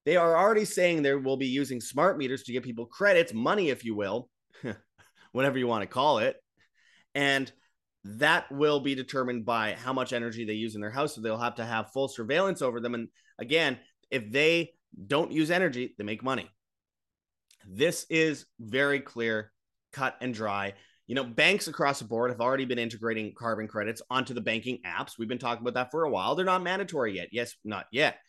They 0.07 0.15
are 0.15 0.37
already 0.37 0.63
saying 0.63 1.01
they 1.01 1.15
will 1.15 1.35
be 1.35 1.47
using 1.47 1.81
smart 1.81 2.17
meters 2.17 2.43
to 2.43 2.53
give 2.53 2.63
people 2.63 2.85
credits, 2.85 3.33
money, 3.33 3.71
if 3.71 3.83
you 3.83 3.93
will, 3.93 4.29
whatever 5.33 5.57
you 5.57 5.67
want 5.67 5.81
to 5.81 5.87
call 5.87 6.19
it. 6.19 6.37
And 7.13 7.51
that 8.05 8.49
will 8.49 8.79
be 8.79 8.95
determined 8.95 9.43
by 9.43 9.73
how 9.73 9.91
much 9.91 10.13
energy 10.13 10.45
they 10.45 10.53
use 10.53 10.75
in 10.75 10.81
their 10.81 10.91
house. 10.91 11.13
So 11.13 11.19
they'll 11.19 11.37
have 11.37 11.55
to 11.55 11.65
have 11.65 11.91
full 11.91 12.07
surveillance 12.07 12.61
over 12.61 12.79
them. 12.79 12.93
And 12.93 13.09
again, 13.37 13.79
if 14.09 14.31
they 14.31 14.71
don't 15.07 15.33
use 15.33 15.51
energy, 15.51 15.93
they 15.97 16.05
make 16.05 16.23
money. 16.23 16.49
This 17.67 18.05
is 18.09 18.45
very 18.61 19.01
clear, 19.01 19.51
cut 19.91 20.15
and 20.21 20.33
dry. 20.33 20.75
You 21.07 21.15
know, 21.15 21.25
banks 21.25 21.67
across 21.67 21.99
the 21.99 22.05
board 22.05 22.31
have 22.31 22.39
already 22.39 22.63
been 22.63 22.79
integrating 22.79 23.33
carbon 23.37 23.67
credits 23.67 24.01
onto 24.09 24.33
the 24.33 24.39
banking 24.39 24.79
apps. 24.85 25.19
We've 25.19 25.27
been 25.27 25.37
talking 25.37 25.63
about 25.63 25.73
that 25.73 25.91
for 25.91 26.05
a 26.05 26.09
while. 26.09 26.35
They're 26.35 26.45
not 26.45 26.63
mandatory 26.63 27.17
yet. 27.17 27.27
Yes, 27.33 27.57
not 27.65 27.87
yet. 27.91 28.19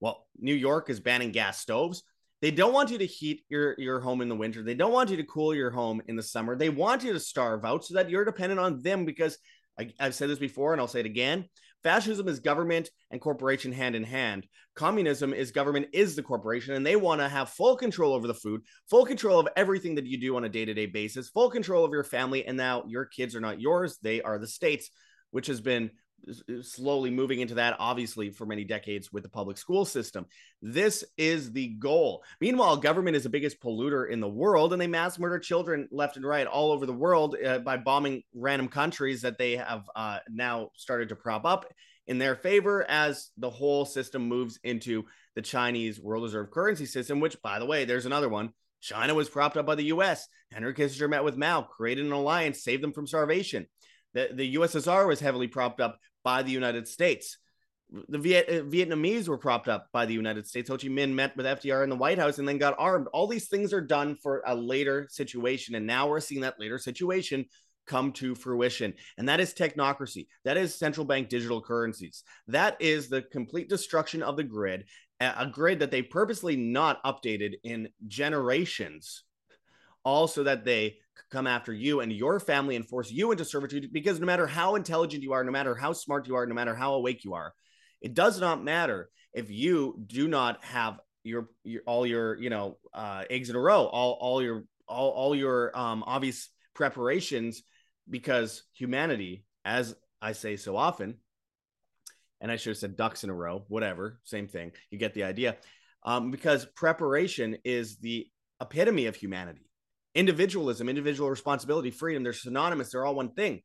Well, 0.00 0.26
New 0.38 0.54
York 0.54 0.90
is 0.90 1.00
banning 1.00 1.32
gas 1.32 1.58
stoves. 1.60 2.02
They 2.40 2.50
don't 2.50 2.72
want 2.72 2.90
you 2.90 2.98
to 2.98 3.06
heat 3.06 3.42
your, 3.48 3.74
your 3.78 4.00
home 4.00 4.20
in 4.20 4.28
the 4.28 4.36
winter. 4.36 4.62
They 4.62 4.74
don't 4.74 4.92
want 4.92 5.10
you 5.10 5.16
to 5.16 5.24
cool 5.24 5.54
your 5.54 5.70
home 5.70 6.00
in 6.06 6.14
the 6.14 6.22
summer. 6.22 6.56
They 6.56 6.68
want 6.68 7.02
you 7.02 7.12
to 7.12 7.20
starve 7.20 7.64
out 7.64 7.84
so 7.84 7.94
that 7.94 8.10
you're 8.10 8.24
dependent 8.24 8.60
on 8.60 8.80
them 8.80 9.04
because 9.04 9.38
I, 9.78 9.92
I've 9.98 10.14
said 10.14 10.30
this 10.30 10.38
before 10.38 10.72
and 10.72 10.80
I'll 10.80 10.86
say 10.86 11.00
it 11.00 11.06
again. 11.06 11.46
Fascism 11.82 12.26
is 12.28 12.40
government 12.40 12.90
and 13.10 13.20
corporation 13.20 13.72
hand 13.72 13.94
in 13.94 14.02
hand. 14.02 14.46
Communism 14.74 15.32
is 15.32 15.52
government 15.52 15.86
is 15.92 16.16
the 16.16 16.22
corporation, 16.22 16.74
and 16.74 16.84
they 16.84 16.96
want 16.96 17.20
to 17.20 17.28
have 17.28 17.50
full 17.50 17.76
control 17.76 18.14
over 18.14 18.26
the 18.26 18.34
food, 18.34 18.62
full 18.90 19.04
control 19.04 19.38
of 19.38 19.48
everything 19.56 19.94
that 19.94 20.06
you 20.06 20.20
do 20.20 20.36
on 20.36 20.44
a 20.44 20.48
day 20.48 20.64
to 20.64 20.74
day 20.74 20.86
basis, 20.86 21.28
full 21.28 21.50
control 21.50 21.84
of 21.84 21.92
your 21.92 22.04
family. 22.04 22.44
And 22.46 22.56
now 22.56 22.84
your 22.88 23.04
kids 23.04 23.36
are 23.36 23.40
not 23.40 23.60
yours, 23.60 23.98
they 24.02 24.22
are 24.22 24.38
the 24.38 24.46
state's, 24.46 24.90
which 25.30 25.46
has 25.46 25.60
been 25.60 25.90
slowly 26.62 27.10
moving 27.10 27.40
into 27.40 27.54
that, 27.54 27.76
obviously, 27.78 28.30
for 28.30 28.46
many 28.46 28.64
decades 28.64 29.12
with 29.12 29.22
the 29.22 29.28
public 29.28 29.56
school 29.56 29.84
system. 29.84 30.26
This 30.60 31.04
is 31.16 31.52
the 31.52 31.68
goal. 31.68 32.22
Meanwhile, 32.40 32.78
government 32.78 33.16
is 33.16 33.22
the 33.22 33.28
biggest 33.28 33.60
polluter 33.60 34.10
in 34.10 34.20
the 34.20 34.28
world, 34.28 34.72
and 34.72 34.80
they 34.80 34.86
mass 34.86 35.18
murder 35.18 35.38
children 35.38 35.88
left 35.90 36.16
and 36.16 36.26
right 36.26 36.46
all 36.46 36.72
over 36.72 36.86
the 36.86 36.92
world 36.92 37.36
uh, 37.44 37.58
by 37.60 37.76
bombing 37.76 38.22
random 38.34 38.68
countries 38.68 39.22
that 39.22 39.38
they 39.38 39.56
have 39.56 39.88
uh, 39.94 40.18
now 40.28 40.70
started 40.74 41.08
to 41.10 41.16
prop 41.16 41.44
up 41.44 41.66
in 42.06 42.18
their 42.18 42.34
favor 42.34 42.84
as 42.88 43.30
the 43.36 43.50
whole 43.50 43.84
system 43.84 44.26
moves 44.26 44.58
into 44.64 45.04
the 45.36 45.42
Chinese 45.42 46.00
world 46.00 46.24
reserve 46.24 46.50
currency 46.50 46.86
system, 46.86 47.20
which, 47.20 47.40
by 47.42 47.58
the 47.58 47.66
way, 47.66 47.84
there's 47.84 48.06
another 48.06 48.28
one. 48.28 48.50
China 48.80 49.14
was 49.14 49.28
propped 49.28 49.56
up 49.56 49.66
by 49.66 49.74
the 49.74 49.86
US. 49.86 50.26
Henry 50.50 50.72
Kissinger 50.72 51.10
met 51.10 51.24
with 51.24 51.36
Mao, 51.36 51.62
created 51.62 52.06
an 52.06 52.12
alliance, 52.12 52.62
saved 52.62 52.82
them 52.82 52.92
from 52.92 53.06
starvation. 53.06 53.66
The, 54.14 54.30
the 54.32 54.54
USSR 54.56 55.06
was 55.06 55.20
heavily 55.20 55.48
propped 55.48 55.80
up 55.80 55.98
by 56.24 56.42
the 56.42 56.52
United 56.52 56.88
States. 56.88 57.38
The 58.08 58.18
Viet- 58.18 58.48
uh, 58.48 58.62
Vietnamese 58.64 59.28
were 59.28 59.38
propped 59.38 59.68
up 59.68 59.88
by 59.92 60.06
the 60.06 60.14
United 60.14 60.46
States. 60.46 60.68
Ho 60.68 60.76
Chi 60.76 60.88
Minh 60.88 61.14
met 61.14 61.36
with 61.36 61.46
FDR 61.46 61.84
in 61.84 61.90
the 61.90 61.96
White 61.96 62.18
House 62.18 62.38
and 62.38 62.46
then 62.46 62.58
got 62.58 62.74
armed. 62.78 63.06
All 63.12 63.26
these 63.26 63.48
things 63.48 63.72
are 63.72 63.80
done 63.80 64.16
for 64.16 64.42
a 64.46 64.54
later 64.54 65.08
situation. 65.10 65.74
And 65.74 65.86
now 65.86 66.08
we're 66.08 66.20
seeing 66.20 66.42
that 66.42 66.60
later 66.60 66.78
situation 66.78 67.46
come 67.88 68.12
to 68.12 68.34
fruition. 68.34 68.94
And 69.16 69.28
that 69.28 69.40
is 69.40 69.54
technocracy. 69.54 70.26
That 70.44 70.56
is 70.56 70.78
central 70.78 71.06
bank 71.06 71.28
digital 71.28 71.60
currencies. 71.60 72.22
That 72.46 72.76
is 72.80 73.08
the 73.08 73.22
complete 73.22 73.68
destruction 73.68 74.22
of 74.22 74.36
the 74.36 74.44
grid, 74.44 74.84
a 75.18 75.46
grid 75.46 75.80
that 75.80 75.90
they 75.90 76.02
purposely 76.02 76.56
not 76.56 77.02
updated 77.02 77.54
in 77.64 77.88
generations, 78.06 79.24
all 80.04 80.28
so 80.28 80.44
that 80.44 80.64
they 80.64 80.98
come 81.30 81.46
after 81.46 81.72
you 81.72 82.00
and 82.00 82.12
your 82.12 82.40
family 82.40 82.76
and 82.76 82.88
force 82.88 83.10
you 83.10 83.30
into 83.32 83.44
servitude 83.44 83.92
because 83.92 84.20
no 84.20 84.26
matter 84.26 84.46
how 84.46 84.74
intelligent 84.74 85.22
you 85.22 85.32
are, 85.32 85.44
no 85.44 85.52
matter 85.52 85.74
how 85.74 85.92
smart 85.92 86.26
you 86.26 86.36
are, 86.36 86.46
no 86.46 86.54
matter 86.54 86.74
how 86.74 86.94
awake 86.94 87.24
you 87.24 87.34
are, 87.34 87.54
it 88.00 88.14
does 88.14 88.40
not 88.40 88.62
matter 88.62 89.10
if 89.32 89.50
you 89.50 90.02
do 90.06 90.28
not 90.28 90.62
have 90.64 90.98
your, 91.24 91.48
your 91.64 91.82
all 91.86 92.06
your 92.06 92.36
you 92.36 92.50
know 92.50 92.78
uh, 92.94 93.24
eggs 93.28 93.50
in 93.50 93.56
a 93.56 93.60
row, 93.60 93.84
all 93.84 94.18
all 94.20 94.42
your 94.42 94.64
all 94.88 95.10
all 95.10 95.34
your 95.34 95.76
um, 95.78 96.02
obvious 96.06 96.48
preparations, 96.74 97.62
because 98.08 98.62
humanity, 98.72 99.44
as 99.64 99.94
I 100.22 100.32
say 100.32 100.56
so 100.56 100.76
often, 100.76 101.16
and 102.40 102.50
I 102.50 102.56
should 102.56 102.70
have 102.70 102.78
said 102.78 102.96
ducks 102.96 103.24
in 103.24 103.30
a 103.30 103.34
row, 103.34 103.64
whatever, 103.68 104.20
same 104.24 104.48
thing. 104.48 104.72
You 104.90 104.98
get 104.98 105.14
the 105.14 105.24
idea. 105.24 105.56
Um, 106.04 106.30
because 106.30 106.64
preparation 106.64 107.58
is 107.64 107.98
the 107.98 108.28
epitome 108.60 109.06
of 109.06 109.16
humanity 109.16 109.67
individualism, 110.14 110.88
individual 110.88 111.30
responsibility, 111.30 111.90
freedom, 111.90 112.22
they're 112.22 112.32
synonymous. 112.32 112.90
They're 112.90 113.06
all 113.06 113.14
one 113.14 113.32
thing. 113.32 113.62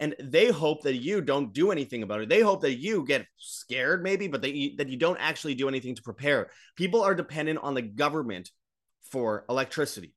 And 0.00 0.16
they 0.20 0.48
hope 0.48 0.82
that 0.82 0.96
you 0.96 1.20
don't 1.20 1.52
do 1.52 1.70
anything 1.70 2.02
about 2.02 2.20
it. 2.20 2.28
They 2.28 2.40
hope 2.40 2.62
that 2.62 2.78
you 2.78 3.04
get 3.06 3.26
scared, 3.36 4.02
maybe, 4.02 4.26
but 4.26 4.42
you, 4.44 4.76
that 4.76 4.88
you 4.88 4.96
don't 4.96 5.18
actually 5.18 5.54
do 5.54 5.68
anything 5.68 5.94
to 5.94 6.02
prepare. 6.02 6.50
People 6.74 7.02
are 7.02 7.14
dependent 7.14 7.60
on 7.62 7.74
the 7.74 7.82
government 7.82 8.50
for 9.12 9.44
electricity. 9.48 10.12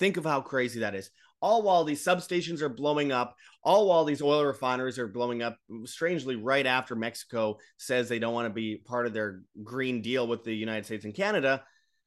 Think 0.00 0.16
of 0.16 0.24
how 0.24 0.40
crazy 0.40 0.80
that 0.80 0.96
is. 0.96 1.10
All 1.40 1.62
while 1.62 1.84
these 1.84 2.04
substations 2.04 2.62
are 2.62 2.68
blowing 2.68 3.12
up, 3.12 3.36
all 3.62 3.86
while 3.86 4.04
these 4.04 4.22
oil 4.22 4.44
refineries 4.44 4.98
are 4.98 5.06
blowing 5.06 5.42
up, 5.42 5.58
strangely, 5.84 6.36
right 6.36 6.66
after 6.66 6.96
Mexico 6.96 7.58
says 7.76 8.08
they 8.08 8.18
don't 8.18 8.34
want 8.34 8.46
to 8.46 8.54
be 8.54 8.78
part 8.78 9.06
of 9.06 9.12
their 9.12 9.42
Green 9.62 10.00
Deal 10.00 10.26
with 10.26 10.42
the 10.42 10.54
United 10.54 10.86
States 10.86 11.04
and 11.04 11.14
Canada, 11.14 11.62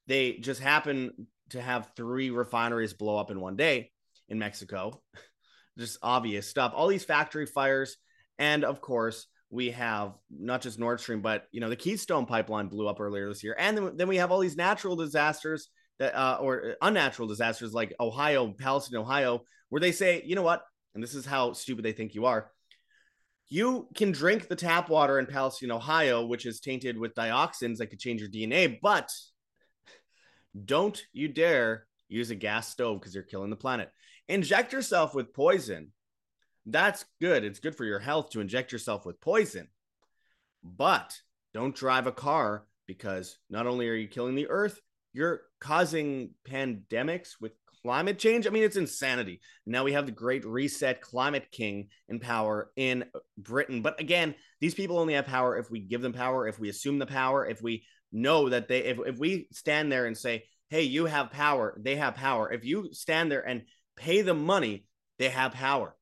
they 0.07 0.33
just 0.33 0.59
happen 0.59 1.27
to 1.49 1.61
have 1.61 1.91
three 1.95 2.29
refineries 2.29 2.93
blow 2.93 3.17
up 3.17 3.31
in 3.31 3.39
one 3.39 3.55
day 3.55 3.91
in 4.29 4.39
Mexico. 4.39 5.01
just 5.77 5.99
obvious 6.01 6.47
stuff. 6.47 6.73
All 6.75 6.87
these 6.87 7.05
factory 7.05 7.45
fires. 7.45 7.97
And 8.39 8.63
of 8.63 8.81
course, 8.81 9.27
we 9.49 9.71
have 9.71 10.13
not 10.29 10.61
just 10.61 10.79
Nord 10.79 10.99
Stream, 10.99 11.21
but 11.21 11.45
you 11.51 11.61
know, 11.61 11.69
the 11.69 11.75
Keystone 11.75 12.25
pipeline 12.25 12.67
blew 12.67 12.87
up 12.87 12.99
earlier 12.99 13.29
this 13.29 13.43
year. 13.43 13.55
And 13.57 13.77
then, 13.77 13.97
then 13.97 14.07
we 14.07 14.17
have 14.17 14.31
all 14.31 14.39
these 14.39 14.57
natural 14.57 14.95
disasters 14.95 15.69
that 15.99 16.15
uh, 16.15 16.37
or 16.41 16.75
unnatural 16.81 17.27
disasters 17.27 17.73
like 17.73 17.95
Ohio, 17.99 18.53
Palestine, 18.53 18.99
Ohio, 18.99 19.41
where 19.69 19.79
they 19.79 19.91
say, 19.91 20.21
you 20.25 20.35
know 20.35 20.43
what? 20.43 20.63
And 20.93 21.03
this 21.03 21.15
is 21.15 21.25
how 21.25 21.53
stupid 21.53 21.85
they 21.85 21.91
think 21.91 22.13
you 22.13 22.25
are. 22.25 22.51
You 23.49 23.87
can 23.95 24.11
drink 24.11 24.47
the 24.47 24.55
tap 24.55 24.89
water 24.89 25.19
in 25.19 25.25
Palestine, 25.25 25.71
Ohio, 25.71 26.25
which 26.25 26.45
is 26.45 26.59
tainted 26.59 26.97
with 26.97 27.15
dioxins 27.15 27.77
that 27.77 27.87
could 27.87 27.99
change 27.99 28.19
your 28.19 28.29
DNA, 28.29 28.77
but 28.81 29.09
don't 30.65 31.01
you 31.13 31.27
dare 31.27 31.85
use 32.09 32.29
a 32.29 32.35
gas 32.35 32.69
stove 32.69 32.99
because 32.99 33.13
you're 33.13 33.23
killing 33.23 33.49
the 33.49 33.55
planet. 33.55 33.91
Inject 34.27 34.73
yourself 34.73 35.13
with 35.13 35.33
poison. 35.33 35.91
That's 36.65 37.05
good. 37.21 37.43
It's 37.43 37.59
good 37.59 37.75
for 37.75 37.85
your 37.85 37.99
health 37.99 38.31
to 38.31 38.41
inject 38.41 38.71
yourself 38.71 39.05
with 39.05 39.21
poison. 39.21 39.67
But 40.63 41.17
don't 41.53 41.75
drive 41.75 42.07
a 42.07 42.11
car 42.11 42.65
because 42.87 43.37
not 43.49 43.67
only 43.67 43.87
are 43.89 43.93
you 43.93 44.07
killing 44.07 44.35
the 44.35 44.49
earth, 44.49 44.79
you're 45.13 45.41
causing 45.59 46.31
pandemics 46.47 47.35
with 47.39 47.53
climate 47.81 48.19
change. 48.19 48.45
I 48.45 48.49
mean, 48.49 48.63
it's 48.63 48.75
insanity. 48.75 49.39
Now 49.65 49.83
we 49.83 49.93
have 49.93 50.05
the 50.05 50.11
great 50.11 50.45
reset 50.45 51.01
climate 51.01 51.47
king 51.51 51.87
in 52.09 52.19
power 52.19 52.71
in 52.75 53.05
Britain. 53.37 53.81
But 53.81 53.99
again, 53.99 54.35
these 54.59 54.75
people 54.75 54.99
only 54.99 55.13
have 55.13 55.25
power 55.25 55.57
if 55.57 55.71
we 55.71 55.79
give 55.79 56.01
them 56.01 56.13
power, 56.13 56.47
if 56.47 56.59
we 56.59 56.69
assume 56.69 56.99
the 56.99 57.05
power, 57.05 57.45
if 57.45 57.61
we 57.61 57.85
know 58.11 58.49
that 58.49 58.67
they 58.67 58.79
if, 58.79 58.99
if 59.05 59.17
we 59.17 59.47
stand 59.51 59.91
there 59.91 60.05
and 60.05 60.17
say 60.17 60.43
hey 60.69 60.83
you 60.83 61.05
have 61.05 61.31
power 61.31 61.77
they 61.79 61.95
have 61.95 62.15
power. 62.15 62.51
If 62.51 62.65
you 62.65 62.89
stand 62.93 63.31
there 63.31 63.47
and 63.47 63.63
pay 63.95 64.21
them 64.21 64.45
money 64.45 64.85
they 65.19 65.29
have 65.29 65.53
power. 65.53 65.95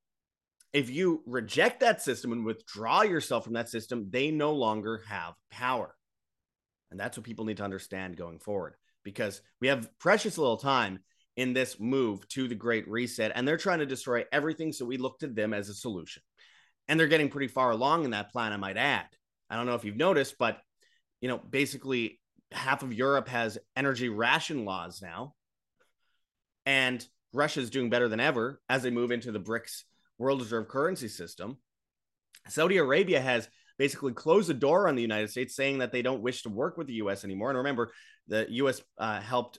If 0.74 0.90
you 0.90 1.24
reject 1.26 1.80
that 1.80 2.02
system 2.02 2.34
and 2.34 2.46
withdraw 2.46 3.04
yourself 3.04 3.44
from 3.44 3.54
that 3.54 3.70
system 3.70 4.08
they 4.10 4.32
no 4.32 4.54
longer 4.54 5.04
have 5.08 5.34
power. 5.52 5.96
And 6.92 7.00
that's 7.00 7.18
what 7.18 7.26
people 7.26 7.46
need 7.46 7.58
to 7.58 7.64
understand 7.64 8.18
going 8.18 8.40
forward 8.40 8.76
because 9.04 9.42
we 9.62 9.68
have 9.68 9.90
precious 10.00 10.38
little 10.38 10.58
time 10.58 11.00
in 11.38 11.54
this 11.54 11.80
move 11.80 12.28
to 12.30 12.48
the 12.48 12.56
great 12.56 12.88
reset 12.90 13.32
and 13.36 13.48
they're 13.48 13.58
trying 13.58 13.80
to 13.80 13.86
destroy 13.86 14.24
everything 14.32 14.72
so 14.72 14.86
we 14.86 14.98
look 14.98 15.20
to 15.20 15.28
them 15.28 15.54
as 15.54 15.70
a 15.70 15.74
solution. 15.74 16.22
And 16.88 17.00
they're 17.00 17.08
getting 17.08 17.30
pretty 17.30 17.48
far 17.48 17.72
along 17.72 18.06
in 18.06 18.12
that 18.12 18.32
plan 18.32 18.54
i 18.54 18.58
might 18.58 18.78
add. 18.78 19.08
I 19.50 19.56
don't 19.56 19.66
know 19.66 19.76
if 19.76 19.86
you've 19.86 19.96
noticed 19.96 20.36
but 20.38 20.60
you 21.26 21.32
know, 21.32 21.40
basically 21.40 22.20
half 22.52 22.84
of 22.84 22.94
Europe 22.94 23.28
has 23.30 23.58
energy 23.76 24.10
ration 24.10 24.64
laws 24.64 25.02
now. 25.02 25.34
And 26.68 27.04
Russia's 27.34 27.72
doing 27.72 27.90
better 27.90 28.08
than 28.08 28.20
ever 28.20 28.62
as 28.70 28.84
they 28.84 28.92
move 28.92 29.10
into 29.10 29.32
the 29.32 29.40
BRICS 29.40 29.86
world 30.20 30.40
reserve 30.40 30.68
currency 30.68 31.08
system. 31.08 31.58
Saudi 32.48 32.78
Arabia 32.78 33.20
has 33.20 33.50
basically 33.80 34.14
closed 34.14 34.48
the 34.48 34.54
door 34.54 34.88
on 34.88 34.94
the 34.94 35.02
United 35.02 35.32
States, 35.32 35.56
saying 35.56 35.80
that 35.80 35.92
they 35.92 36.04
don't 36.04 36.22
wish 36.22 36.44
to 36.44 36.50
work 36.50 36.78
with 36.78 36.86
the 36.86 36.94
U.S. 36.94 37.24
anymore. 37.24 37.50
And 37.50 37.58
remember, 37.58 37.92
the 38.28 38.46
U.S. 38.48 38.84
Uh, 39.00 39.20
helped, 39.20 39.58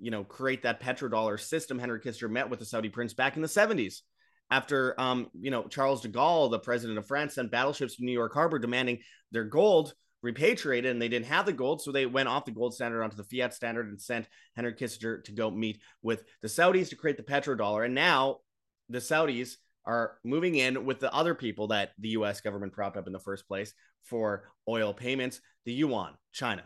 you 0.00 0.10
know, 0.10 0.24
create 0.24 0.64
that 0.64 0.80
petrodollar 0.80 1.38
system. 1.38 1.78
Henry 1.78 2.00
Kissinger 2.00 2.28
met 2.28 2.50
with 2.50 2.58
the 2.58 2.64
Saudi 2.64 2.88
prince 2.88 3.14
back 3.14 3.36
in 3.36 3.42
the 3.42 3.46
70s 3.46 4.00
after, 4.50 5.00
um, 5.00 5.28
you 5.40 5.52
know, 5.52 5.68
Charles 5.68 6.00
de 6.00 6.08
Gaulle, 6.08 6.50
the 6.50 6.58
president 6.58 6.98
of 6.98 7.06
France, 7.06 7.36
sent 7.36 7.52
battleships 7.52 7.94
to 7.94 8.04
New 8.04 8.10
York 8.10 8.34
Harbor 8.34 8.58
demanding 8.58 8.98
their 9.30 9.44
gold 9.44 9.94
repatriated 10.24 10.90
and 10.90 11.00
they 11.00 11.08
didn't 11.08 11.26
have 11.26 11.44
the 11.44 11.52
gold. 11.52 11.82
So 11.82 11.92
they 11.92 12.06
went 12.06 12.28
off 12.28 12.46
the 12.46 12.50
gold 12.50 12.74
standard 12.74 13.04
onto 13.04 13.16
the 13.16 13.24
fiat 13.24 13.52
standard 13.54 13.88
and 13.88 14.00
sent 14.00 14.26
Henry 14.56 14.72
Kissinger 14.72 15.22
to 15.24 15.32
go 15.32 15.50
meet 15.50 15.80
with 16.02 16.24
the 16.40 16.48
Saudis 16.48 16.88
to 16.88 16.96
create 16.96 17.18
the 17.18 17.22
petrodollar. 17.22 17.84
And 17.84 17.94
now 17.94 18.38
the 18.88 18.98
Saudis 18.98 19.56
are 19.84 20.16
moving 20.24 20.54
in 20.54 20.86
with 20.86 20.98
the 20.98 21.12
other 21.12 21.34
people 21.34 21.68
that 21.68 21.90
the 21.98 22.10
US 22.10 22.40
government 22.40 22.72
propped 22.72 22.96
up 22.96 23.06
in 23.06 23.12
the 23.12 23.20
first 23.20 23.46
place 23.46 23.74
for 24.02 24.50
oil 24.66 24.94
payments, 24.94 25.40
the 25.66 25.72
yuan, 25.72 26.14
China. 26.32 26.64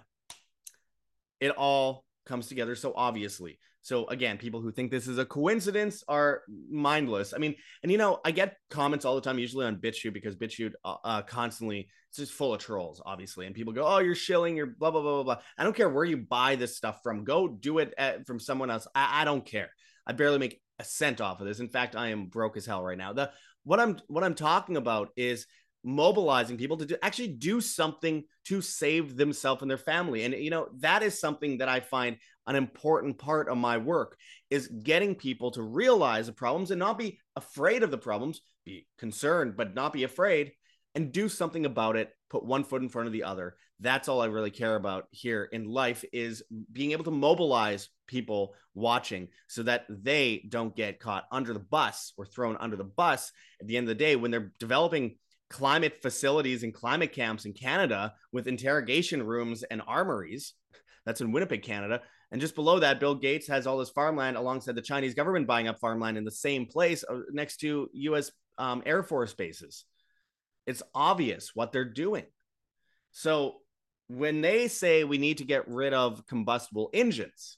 It 1.41 1.50
all 1.50 2.05
comes 2.28 2.47
together 2.47 2.76
so 2.76 2.92
obviously. 2.94 3.58
So 3.82 4.06
again, 4.08 4.38
people 4.38 4.61
who 4.61 4.70
think 4.70 4.90
this 4.90 5.08
is 5.08 5.18
a 5.18 5.25
coincidence 5.25 6.04
are 6.08 6.42
mindless. 6.70 7.32
I 7.32 7.38
mean, 7.38 7.54
and 7.82 7.90
you 7.90 7.97
know, 7.97 8.20
I 8.25 8.32
get 8.32 8.56
comments 8.70 9.04
all 9.04 9.14
the 9.14 9.20
time, 9.20 9.38
usually 9.38 9.66
on 9.66 9.76
BitChute 9.76 10.12
because 10.12 10.37
BitChute 10.37 10.73
uh, 10.85 10.97
uh, 11.02 11.23
constantly 11.23 11.88
it's 12.08 12.18
just 12.18 12.32
full 12.32 12.54
of 12.54 12.61
trolls, 12.61 13.02
obviously, 13.04 13.47
and 13.47 13.54
people 13.54 13.73
go, 13.73 13.87
"Oh, 13.87 13.99
you're 13.99 14.14
shilling, 14.14 14.56
you're 14.56 14.66
blah 14.66 14.90
blah 14.90 15.02
blah 15.02 15.23
blah 15.23 15.35
blah." 15.35 15.42
I 15.56 15.64
don't 15.64 15.76
care 15.76 15.88
where 15.88 16.04
you 16.04 16.16
buy 16.16 16.56
this 16.56 16.76
stuff 16.76 17.00
from. 17.02 17.25
Go 17.25 17.49
do 17.49 17.78
it 17.78 17.94
at, 17.99 18.26
from 18.26 18.40
someone 18.40 18.70
else. 18.70 18.87
I, 18.94 19.23
I 19.23 19.25
don't 19.25 19.44
care. 19.44 19.70
I 20.06 20.12
barely 20.12 20.38
make 20.38 20.61
a 20.78 20.85
cent 20.85 21.20
off 21.20 21.40
of 21.40 21.47
this. 21.47 21.61
In 21.61 21.68
fact, 21.68 21.97
I 21.97 22.08
am 22.08 22.26
broke 22.26 22.56
as 22.56 22.66
hell 22.66 22.82
right 22.82 22.99
now. 22.99 23.12
The 23.12 23.30
what 23.64 23.80
I'm 23.80 23.99
what 24.08 24.25
I'm 24.25 24.35
talking 24.35 24.76
about 24.76 25.11
is 25.16 25.47
mobilizing 25.88 26.59
people 26.59 26.76
to 26.76 26.85
do, 26.85 26.97
actually 27.02 27.28
do 27.28 27.61
something 27.61 28.23
to 28.45 28.61
save 28.61 29.16
themselves 29.16 29.62
and 29.62 29.71
their 29.71 29.78
family 29.78 30.25
and 30.25 30.35
you 30.35 30.50
know 30.50 30.68
that 30.78 31.02
is 31.02 31.18
something 31.18 31.59
that 31.59 31.68
i 31.68 31.80
find 31.80 32.16
an 32.47 32.57
important 32.57 33.16
part 33.16 33.49
of 33.49 33.57
my 33.57 33.78
work 33.78 34.16
is 34.50 34.68
getting 34.68 35.14
people 35.14 35.50
to 35.50 35.62
realize 35.62 36.26
the 36.26 36.33
problems 36.33 36.71
and 36.71 36.78
not 36.78 36.99
be 36.99 37.18
afraid 37.37 37.83
of 37.83 37.90
the 37.90 37.97
problems 37.97 38.42
be 38.66 38.87
concerned 38.99 39.57
but 39.57 39.75
not 39.75 39.92
be 39.92 40.04
afraid 40.04 40.52
and 40.99 41.12
do 41.12 41.28
something 41.28 41.64
about 41.64 41.97
it. 41.97 42.11
Put 42.28 42.45
one 42.45 42.64
foot 42.64 42.83
in 42.83 42.88
front 42.88 43.07
of 43.07 43.12
the 43.12 43.23
other. 43.23 43.54
That's 43.78 44.09
all 44.09 44.21
I 44.21 44.26
really 44.26 44.50
care 44.50 44.75
about 44.75 45.07
here 45.12 45.45
in 45.45 45.71
life 45.71 46.04
is 46.12 46.42
being 46.73 46.90
able 46.90 47.04
to 47.04 47.12
mobilize 47.12 47.88
people 48.09 48.54
watching 48.75 49.28
so 49.47 49.62
that 49.62 49.87
they 49.88 50.45
don't 50.49 50.75
get 50.75 50.99
caught 50.99 51.26
under 51.30 51.52
the 51.52 51.61
bus 51.61 52.12
or 52.16 52.26
thrown 52.26 52.57
under 52.59 52.76
the 52.76 52.83
bus 52.83 53.30
at 53.61 53.68
the 53.68 53.76
end 53.76 53.85
of 53.85 53.88
the 53.88 54.04
day 54.04 54.16
when 54.16 54.33
they're 54.33 54.52
developing 54.59 55.16
climate 55.50 56.00
facilities 56.02 56.62
and 56.62 56.75
climate 56.75 57.12
camps 57.12 57.45
in 57.45 57.52
Canada 57.52 58.12
with 58.33 58.49
interrogation 58.49 59.23
rooms 59.23 59.62
and 59.62 59.83
armories. 59.87 60.55
That's 61.07 61.21
in 61.21 61.33
Winnipeg, 61.33 61.62
Canada. 61.62 62.02
And 62.31 62.40
just 62.40 62.55
below 62.55 62.81
that, 62.81 63.00
Bill 63.00 63.14
Gates 63.14 63.49
has 63.49 63.67
all 63.67 63.78
this 63.78 63.88
farmland 63.88 64.37
alongside 64.37 64.75
the 64.75 64.83
Chinese 64.83 65.14
government 65.14 65.47
buying 65.47 65.69
up 65.69 65.78
farmland 65.78 66.19
in 66.19 66.25
the 66.25 66.31
same 66.31 66.67
place 66.67 67.05
uh, 67.09 67.21
next 67.31 67.59
to 67.59 67.88
US 67.93 68.31
um, 68.59 68.83
Air 68.85 69.02
Force 69.02 69.33
bases. 69.33 69.85
It's 70.67 70.83
obvious 70.95 71.52
what 71.55 71.73
they're 71.73 71.87
doing. 71.87 72.26
So 73.12 73.61
when 74.09 74.43
they 74.43 74.69
say 74.69 75.05
we 75.05 75.17
need 75.17 75.38
to 75.38 75.45
get 75.45 75.69
rid 75.69 75.95
of 75.95 76.26
combustible 76.26 76.90
engines, 76.93 77.57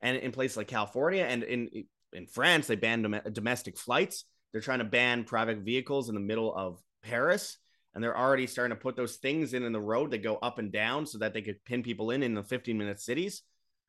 and 0.00 0.16
in 0.16 0.32
places 0.32 0.56
like 0.56 0.68
California 0.68 1.24
and 1.24 1.42
in 1.42 1.84
in 2.12 2.26
France, 2.26 2.66
they 2.66 2.76
banned 2.76 3.02
dom- 3.02 3.32
domestic 3.32 3.76
flights. 3.76 4.24
They're 4.52 4.60
trying 4.60 4.78
to 4.78 4.84
ban 4.84 5.24
private 5.24 5.58
vehicles 5.58 6.08
in 6.08 6.14
the 6.14 6.20
middle 6.20 6.54
of 6.54 6.80
Paris, 7.02 7.58
and 7.94 8.02
they're 8.02 8.16
already 8.16 8.46
starting 8.46 8.76
to 8.76 8.80
put 8.80 8.96
those 8.96 9.16
things 9.16 9.54
in 9.54 9.62
in 9.62 9.72
the 9.72 9.80
road 9.80 10.10
that 10.10 10.22
go 10.22 10.36
up 10.36 10.58
and 10.58 10.72
down 10.72 11.06
so 11.06 11.18
that 11.18 11.34
they 11.34 11.42
could 11.42 11.64
pin 11.64 11.82
people 11.82 12.10
in 12.10 12.22
in 12.22 12.34
the 12.34 12.42
15 12.42 12.76
minute 12.78 13.00
cities. 13.00 13.42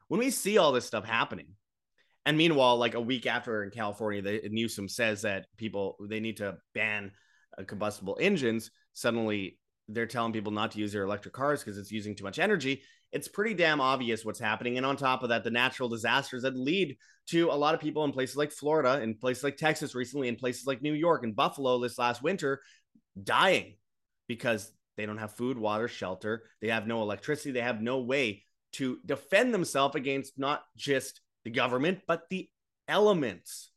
When 0.08 0.20
we 0.20 0.30
see 0.30 0.58
all 0.58 0.72
this 0.72 0.86
stuff 0.86 1.06
happening, 1.06 1.48
and 2.26 2.38
meanwhile, 2.38 2.78
like 2.78 2.94
a 2.94 3.02
week 3.02 3.26
after 3.26 3.64
in 3.64 3.72
California, 3.72 4.22
the 4.22 4.50
Newsom 4.50 4.88
says 4.88 5.24
that 5.24 5.48
people 5.58 5.98
they 6.08 6.20
need 6.20 6.38
to 6.38 6.58
ban 6.74 7.12
uh, 7.58 7.64
combustible 7.64 8.18
engines. 8.22 8.72
Suddenly, 8.94 9.58
they're 9.88 10.06
telling 10.06 10.34
people 10.34 10.52
not 10.52 10.72
to 10.72 10.80
use 10.80 10.94
their 10.94 11.04
electric 11.04 11.34
cars 11.34 11.64
because 11.64 11.78
it's 11.78 11.92
using 11.92 12.16
too 12.16 12.24
much 12.24 12.40
energy. 12.40 12.84
It's 13.12 13.28
pretty 13.28 13.54
damn 13.54 13.82
obvious 13.82 14.24
what's 14.24 14.40
happening. 14.40 14.78
And 14.78 14.86
on 14.86 14.96
top 14.96 15.24
of 15.24 15.30
that, 15.30 15.44
the 15.44 15.52
natural 15.52 15.90
disasters 15.90 16.44
that 16.44 16.56
lead 16.56 16.96
to 17.28 17.50
a 17.50 17.56
lot 17.56 17.74
of 17.74 17.82
people 17.82 18.06
in 18.06 18.12
places 18.12 18.38
like 18.38 18.52
Florida, 18.52 19.02
in 19.02 19.16
places 19.16 19.44
like 19.44 19.58
Texas 19.58 19.96
recently, 19.96 20.28
in 20.28 20.36
places 20.36 20.66
like 20.66 20.82
New 20.82 20.94
York 20.94 21.24
and 21.24 21.36
Buffalo 21.36 21.80
this 21.80 21.98
last 21.98 22.24
winter, 22.24 22.62
dying 23.24 23.76
because 24.28 24.72
they 24.98 25.06
don't 25.06 25.18
have 25.18 25.36
food, 25.36 25.58
water, 25.58 25.88
shelter. 25.88 26.44
They 26.62 26.70
have 26.70 26.88
no 26.88 27.02
electricity. 27.02 27.52
They 27.52 27.62
have 27.62 27.82
no 27.82 28.00
way 28.00 28.44
to 28.74 29.00
defend 29.06 29.54
themselves 29.54 29.96
against 29.96 30.38
not 30.38 30.64
just 30.78 31.22
the 31.44 31.50
government, 31.50 32.00
but 32.08 32.24
the 32.30 32.50
elements. 32.88 33.72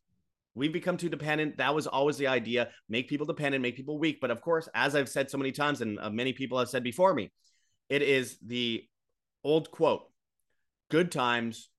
We've 0.53 0.71
become 0.71 0.97
too 0.97 1.09
dependent. 1.09 1.57
That 1.57 1.75
was 1.75 1.87
always 1.87 2.17
the 2.17 2.27
idea 2.27 2.69
make 2.87 3.09
people 3.09 3.25
dependent, 3.25 3.61
make 3.61 3.75
people 3.75 3.99
weak. 3.99 4.19
But 4.21 4.31
of 4.31 4.41
course, 4.41 4.69
as 4.73 4.95
I've 4.95 5.09
said 5.09 5.29
so 5.29 5.37
many 5.37 5.51
times, 5.51 5.81
and 5.81 5.99
uh, 5.99 6.09
many 6.09 6.31
people 6.31 6.57
have 6.59 6.69
said 6.69 6.83
before 6.83 7.13
me, 7.13 7.31
it 7.89 8.01
is 8.01 8.37
the 8.45 8.83
old 9.43 9.69
quote 9.69 10.03
good 10.89 11.11
times 11.11 11.69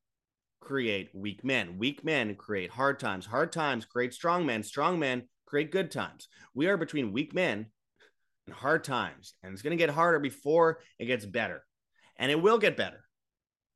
create 0.60 1.10
weak 1.14 1.44
men. 1.44 1.78
Weak 1.78 2.04
men 2.04 2.34
create 2.34 2.70
hard 2.70 2.98
times. 2.98 3.24
Hard 3.24 3.52
times 3.52 3.84
create 3.84 4.12
strong 4.12 4.44
men. 4.44 4.62
Strong 4.62 4.98
men 4.98 5.22
create 5.46 5.72
good 5.72 5.90
times. 5.90 6.28
We 6.54 6.66
are 6.66 6.76
between 6.76 7.12
weak 7.12 7.34
men 7.34 7.66
and 8.46 8.54
hard 8.54 8.84
times, 8.84 9.34
and 9.42 9.52
it's 9.52 9.62
going 9.62 9.76
to 9.76 9.82
get 9.82 9.90
harder 9.90 10.18
before 10.18 10.80
it 10.98 11.06
gets 11.06 11.24
better. 11.24 11.62
And 12.18 12.30
it 12.30 12.40
will 12.40 12.58
get 12.58 12.76
better. 12.76 13.04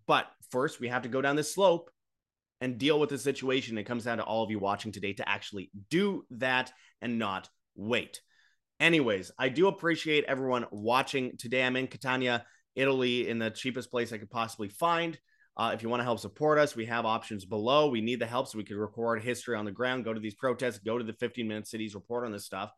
But 0.07 0.27
first, 0.51 0.81
we 0.81 0.89
have 0.89 1.03
to 1.03 1.09
go 1.09 1.23
down 1.23 1.37
this 1.37 1.55
slope 1.55 1.91
and 2.61 2.79
deal 2.79 2.99
with 2.99 3.11
the 3.11 3.19
situation. 3.19 3.79
It 3.79 3.85
comes 3.85 4.05
down 4.05 4.19
to 4.19 4.25
all 4.25 4.43
of 4.43 4.51
you 4.51 4.59
watching 4.59 4.93
today 4.93 5.13
to 5.15 5.29
actually 5.29 5.71
do 5.89 6.25
that 6.33 6.73
and 7.01 7.19
not 7.19 7.49
wait. 7.75 8.21
Anyways, 8.79 9.31
I 9.39 9.51
do 9.51 9.69
appreciate 9.69 10.25
everyone 10.25 10.67
watching 10.71 11.37
today. 11.37 11.63
I'm 11.63 11.77
in 11.77 11.87
Catania, 11.87 12.45
Italy, 12.75 13.29
in 13.29 13.39
the 13.39 13.51
cheapest 13.51 13.91
place 13.91 14.13
I 14.13 14.19
could 14.19 14.31
possibly 14.31 14.69
find. 14.69 15.19
Uh, 15.61 15.73
if 15.75 15.83
you 15.83 15.91
want 15.91 16.01
to 16.01 16.05
help 16.05 16.19
support 16.19 16.59
us, 16.59 16.75
we 16.75 16.87
have 16.87 17.05
options 17.05 17.45
below. 17.45 17.91
We 17.91 18.01
need 18.01 18.19
the 18.19 18.25
help 18.25 18.49
so 18.49 18.57
we 18.57 18.65
can 18.65 18.79
record 18.79 19.23
history 19.23 19.57
on 19.57 19.67
the 19.67 19.71
ground, 19.71 20.07
go 20.07 20.15
to 20.15 20.19
these 20.19 20.35
protests, 20.35 20.79
go 20.79 20.97
to 20.97 21.05
the 21.05 21.13
15 21.13 21.47
minute 21.47 21.69
cities, 21.69 21.95
report 21.95 22.25
on 22.25 22.33
this 22.33 22.47
stuff. 22.47 22.73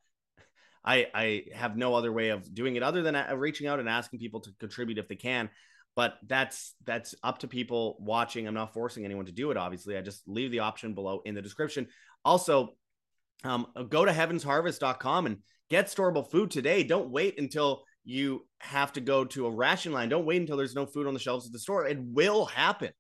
I, 0.85 1.07
I 1.14 1.45
have 1.55 1.77
no 1.77 1.95
other 1.95 2.12
way 2.12 2.31
of 2.31 2.53
doing 2.53 2.75
it 2.75 2.83
other 2.83 3.03
than 3.03 3.14
uh, 3.14 3.35
reaching 3.37 3.68
out 3.68 3.79
and 3.79 3.88
asking 3.88 4.18
people 4.18 4.40
to 4.40 4.51
contribute 4.59 4.99
if 4.99 5.07
they 5.07 5.14
can. 5.14 5.49
But 5.95 6.18
that's 6.27 6.75
that's 6.85 7.14
up 7.23 7.38
to 7.38 7.47
people 7.47 7.99
watching. 8.01 8.49
I'm 8.49 8.55
not 8.55 8.75
forcing 8.75 9.05
anyone 9.05 9.27
to 9.27 9.33
do 9.33 9.53
it. 9.53 9.57
Obviously, 9.57 9.97
I 9.97 10.01
just 10.01 10.27
leave 10.27 10.51
the 10.51 10.59
option 10.59 10.92
below 10.92 11.23
in 11.25 11.37
the 11.37 11.42
description. 11.42 11.87
Also, 12.25 12.75
um, 13.45 13.68
go 13.90 14.05
to 14.05 14.11
heavensharvest.com 14.11 15.27
and 15.27 15.38
get 15.71 15.87
storable 15.87 16.29
food 16.29 16.51
today. 16.51 16.83
Don't 16.83 17.11
wait 17.11 17.38
until 17.38 17.85
you 18.05 18.47
have 18.59 18.93
to 18.95 19.01
go 19.01 19.25
to 19.25 19.47
a 19.47 19.51
ration 19.51 19.93
line. 19.93 20.09
Don't 20.09 20.27
wait 20.27 20.41
until 20.41 20.57
there's 20.57 20.75
no 20.75 20.87
food 20.87 21.07
on 21.07 21.15
the 21.15 21.21
shelves 21.21 21.47
of 21.47 21.53
the 21.53 21.59
store. 21.59 21.87
It 21.87 21.99
will 22.01 22.45
happen. 22.45 22.91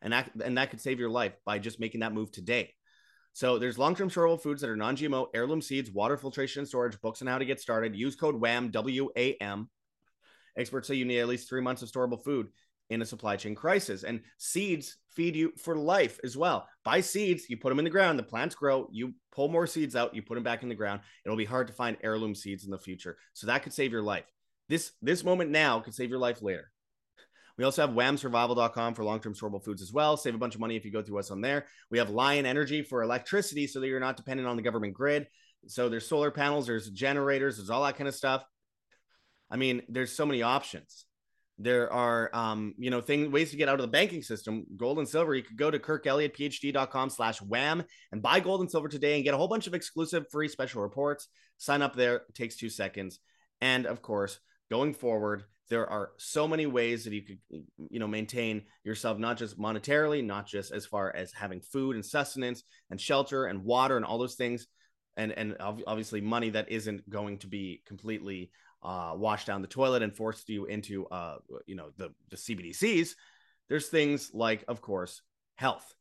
And 0.00 0.12
that, 0.12 0.30
and 0.42 0.58
that 0.58 0.70
could 0.70 0.80
save 0.80 0.98
your 0.98 1.10
life 1.10 1.34
by 1.44 1.58
just 1.58 1.78
making 1.78 2.00
that 2.00 2.14
move 2.14 2.32
today. 2.32 2.74
So 3.34 3.58
there's 3.58 3.78
long-term 3.78 4.10
storable 4.10 4.42
foods 4.42 4.60
that 4.60 4.70
are 4.70 4.76
non-GMO, 4.76 5.28
heirloom 5.34 5.62
seeds, 5.62 5.90
water 5.90 6.16
filtration 6.16 6.60
and 6.60 6.68
storage, 6.68 7.00
books 7.00 7.22
on 7.22 7.28
how 7.28 7.38
to 7.38 7.44
get 7.44 7.60
started. 7.60 7.96
Use 7.96 8.16
code 8.16 8.34
WHAM, 8.34 8.70
W-A-M. 8.70 9.70
Experts 10.56 10.88
say 10.88 10.96
you 10.96 11.04
need 11.04 11.20
at 11.20 11.28
least 11.28 11.48
three 11.48 11.62
months 11.62 11.82
of 11.82 11.90
storable 11.90 12.22
food 12.22 12.48
in 12.92 13.02
a 13.02 13.06
supply 13.06 13.36
chain 13.36 13.54
crisis. 13.54 14.04
And 14.04 14.20
seeds 14.38 14.96
feed 15.10 15.36
you 15.36 15.52
for 15.56 15.76
life 15.76 16.18
as 16.24 16.36
well. 16.36 16.68
Buy 16.84 17.00
seeds, 17.00 17.48
you 17.48 17.56
put 17.56 17.68
them 17.68 17.78
in 17.78 17.84
the 17.84 17.90
ground, 17.90 18.18
the 18.18 18.22
plants 18.22 18.54
grow, 18.54 18.88
you 18.90 19.14
pull 19.32 19.48
more 19.48 19.66
seeds 19.66 19.96
out, 19.96 20.14
you 20.14 20.22
put 20.22 20.34
them 20.34 20.44
back 20.44 20.62
in 20.62 20.68
the 20.68 20.74
ground. 20.74 21.00
It'll 21.24 21.36
be 21.36 21.44
hard 21.44 21.66
to 21.66 21.72
find 21.72 21.96
heirloom 22.02 22.34
seeds 22.34 22.64
in 22.64 22.70
the 22.70 22.78
future. 22.78 23.16
So 23.32 23.46
that 23.46 23.62
could 23.62 23.72
save 23.72 23.92
your 23.92 24.02
life. 24.02 24.24
This 24.68 24.92
this 25.02 25.24
moment 25.24 25.50
now 25.50 25.80
could 25.80 25.94
save 25.94 26.10
your 26.10 26.18
life 26.18 26.42
later. 26.42 26.70
We 27.58 27.64
also 27.64 27.86
have 27.86 27.94
whamsurvival.com 27.94 28.94
for 28.94 29.04
long-term 29.04 29.34
storable 29.34 29.62
foods 29.62 29.82
as 29.82 29.92
well. 29.92 30.16
Save 30.16 30.34
a 30.34 30.38
bunch 30.38 30.54
of 30.54 30.60
money 30.60 30.76
if 30.76 30.84
you 30.84 30.90
go 30.90 31.02
through 31.02 31.18
us 31.18 31.30
on 31.30 31.42
there. 31.42 31.66
We 31.90 31.98
have 31.98 32.08
Lion 32.08 32.46
Energy 32.46 32.82
for 32.82 33.02
electricity 33.02 33.66
so 33.66 33.80
that 33.80 33.88
you're 33.88 34.00
not 34.00 34.16
dependent 34.16 34.48
on 34.48 34.56
the 34.56 34.62
government 34.62 34.94
grid. 34.94 35.26
So 35.66 35.88
there's 35.88 36.08
solar 36.08 36.30
panels, 36.30 36.66
there's 36.66 36.90
generators, 36.90 37.56
there's 37.56 37.70
all 37.70 37.84
that 37.84 37.96
kind 37.96 38.08
of 38.08 38.14
stuff. 38.14 38.42
I 39.50 39.56
mean, 39.56 39.82
there's 39.88 40.12
so 40.12 40.24
many 40.24 40.42
options. 40.42 41.04
There 41.62 41.92
are, 41.92 42.28
um, 42.34 42.74
you 42.76 42.90
know, 42.90 43.00
things 43.00 43.28
ways 43.28 43.52
to 43.52 43.56
get 43.56 43.68
out 43.68 43.78
of 43.78 43.82
the 43.82 43.88
banking 43.88 44.22
system. 44.22 44.66
Gold 44.76 44.98
and 44.98 45.08
silver. 45.08 45.32
You 45.32 45.44
could 45.44 45.56
go 45.56 45.70
to 45.70 45.78
kirkelliottphd.com 45.78 47.10
slash 47.10 47.40
wham 47.40 47.84
and 48.10 48.20
buy 48.20 48.40
gold 48.40 48.62
and 48.62 48.70
silver 48.70 48.88
today 48.88 49.14
and 49.14 49.22
get 49.22 49.32
a 49.32 49.36
whole 49.36 49.46
bunch 49.46 49.68
of 49.68 49.74
exclusive 49.74 50.26
free 50.32 50.48
special 50.48 50.82
reports. 50.82 51.28
Sign 51.58 51.80
up 51.80 51.94
there. 51.94 52.16
It 52.28 52.34
takes 52.34 52.56
two 52.56 52.68
seconds. 52.68 53.20
And 53.60 53.86
of 53.86 54.02
course, 54.02 54.40
going 54.70 54.92
forward, 54.92 55.44
there 55.70 55.88
are 55.88 56.10
so 56.16 56.48
many 56.48 56.66
ways 56.66 57.04
that 57.04 57.14
you 57.14 57.22
could 57.22 57.38
you 57.88 58.00
know 58.00 58.08
maintain 58.08 58.62
yourself 58.84 59.18
not 59.18 59.38
just 59.38 59.58
monetarily 59.58 60.22
not 60.22 60.46
just 60.46 60.70
as 60.70 60.84
far 60.84 61.14
as 61.16 61.32
having 61.32 61.62
food 61.62 61.94
and 61.94 62.04
sustenance 62.04 62.64
and 62.90 63.00
shelter 63.00 63.46
and 63.46 63.64
water 63.64 63.96
and 63.96 64.04
all 64.04 64.18
those 64.18 64.34
things 64.34 64.66
and 65.16 65.32
and 65.32 65.56
obviously 65.60 66.20
money 66.20 66.50
that 66.50 66.70
isn't 66.70 67.08
going 67.08 67.38
to 67.38 67.46
be 67.46 67.82
completely 67.86 68.50
uh, 68.82 69.36
down 69.44 69.62
the 69.62 69.68
toilet 69.68 70.02
and 70.02 70.16
forced 70.16 70.48
you 70.48 70.66
into 70.66 71.06
uh, 71.06 71.36
you 71.66 71.74
know 71.74 71.90
the 71.96 72.12
the 72.30 72.36
CBDCs 72.36 73.14
there's 73.68 73.88
things 73.88 74.30
like 74.34 74.64
of 74.68 74.80
course 74.80 75.22
health 75.56 75.94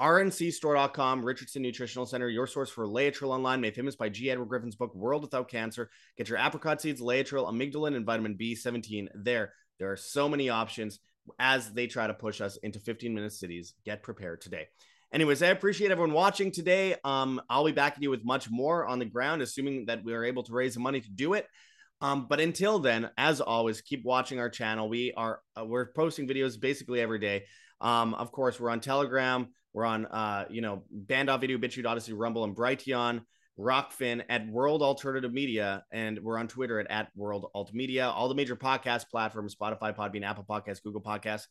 rncstore.com, 0.00 1.24
Richardson 1.24 1.62
Nutritional 1.62 2.06
Center, 2.06 2.28
your 2.28 2.48
source 2.48 2.70
for 2.70 2.86
Laetrile 2.88 3.28
online, 3.28 3.60
made 3.60 3.76
famous 3.76 3.94
by 3.94 4.08
G. 4.08 4.30
Edward 4.30 4.48
Griffin's 4.48 4.74
book, 4.74 4.92
World 4.96 5.22
Without 5.22 5.48
Cancer. 5.48 5.90
Get 6.16 6.28
your 6.28 6.38
apricot 6.38 6.80
seeds, 6.80 7.00
Laetrile, 7.00 7.48
amygdalin, 7.48 7.94
and 7.94 8.04
vitamin 8.04 8.36
B17 8.36 9.08
there. 9.14 9.52
There 9.78 9.92
are 9.92 9.96
so 9.96 10.28
many 10.28 10.48
options 10.48 10.98
as 11.38 11.72
they 11.72 11.86
try 11.86 12.08
to 12.08 12.14
push 12.14 12.40
us 12.40 12.56
into 12.56 12.80
15 12.80 13.14
minute 13.14 13.32
cities. 13.32 13.74
Get 13.84 14.02
prepared 14.02 14.40
today. 14.40 14.66
Anyways, 15.12 15.42
I 15.42 15.48
appreciate 15.48 15.90
everyone 15.90 16.14
watching 16.14 16.50
today. 16.50 16.96
Um, 17.04 17.40
I'll 17.48 17.64
be 17.64 17.72
back 17.72 17.94
at 17.96 18.02
you 18.02 18.10
with 18.10 18.24
much 18.24 18.50
more 18.50 18.86
on 18.86 18.98
the 18.98 19.04
ground, 19.04 19.42
assuming 19.42 19.86
that 19.86 20.02
we 20.02 20.14
are 20.14 20.24
able 20.24 20.42
to 20.44 20.52
raise 20.52 20.74
the 20.74 20.80
money 20.80 21.00
to 21.00 21.10
do 21.10 21.34
it. 21.34 21.46
Um, 22.02 22.26
but 22.28 22.40
until 22.40 22.80
then, 22.80 23.10
as 23.16 23.40
always, 23.40 23.80
keep 23.80 24.04
watching 24.04 24.40
our 24.40 24.50
channel. 24.50 24.88
We 24.88 25.12
are 25.16 25.40
uh, 25.58 25.64
we're 25.64 25.92
posting 25.92 26.26
videos 26.26 26.60
basically 26.60 27.00
every 27.00 27.20
day. 27.20 27.44
Um, 27.80 28.14
of 28.14 28.32
course, 28.32 28.58
we're 28.60 28.70
on 28.70 28.80
Telegram. 28.80 29.48
We're 29.72 29.86
on, 29.86 30.06
uh, 30.06 30.44
you 30.50 30.60
know, 30.60 30.82
Banned 30.90 31.30
Video, 31.40 31.58
BitChute, 31.58 31.84
Odysee, 31.84 32.12
Rumble, 32.12 32.44
and 32.44 32.54
Brighteon, 32.54 33.22
Rokfin 33.58 34.22
at 34.28 34.46
World 34.48 34.82
Alternative 34.82 35.32
Media, 35.32 35.84
and 35.90 36.18
we're 36.22 36.38
on 36.38 36.48
Twitter 36.48 36.80
at, 36.80 36.90
at 36.90 37.08
World 37.14 37.46
Alt 37.54 37.72
Media, 37.72 38.08
all 38.08 38.28
the 38.28 38.34
major 38.34 38.56
podcast 38.56 39.08
platforms, 39.08 39.54
Spotify, 39.54 39.96
Podbean, 39.96 40.24
Apple 40.24 40.44
Podcasts, 40.48 40.82
Google 40.82 41.00
Podcasts. 41.00 41.46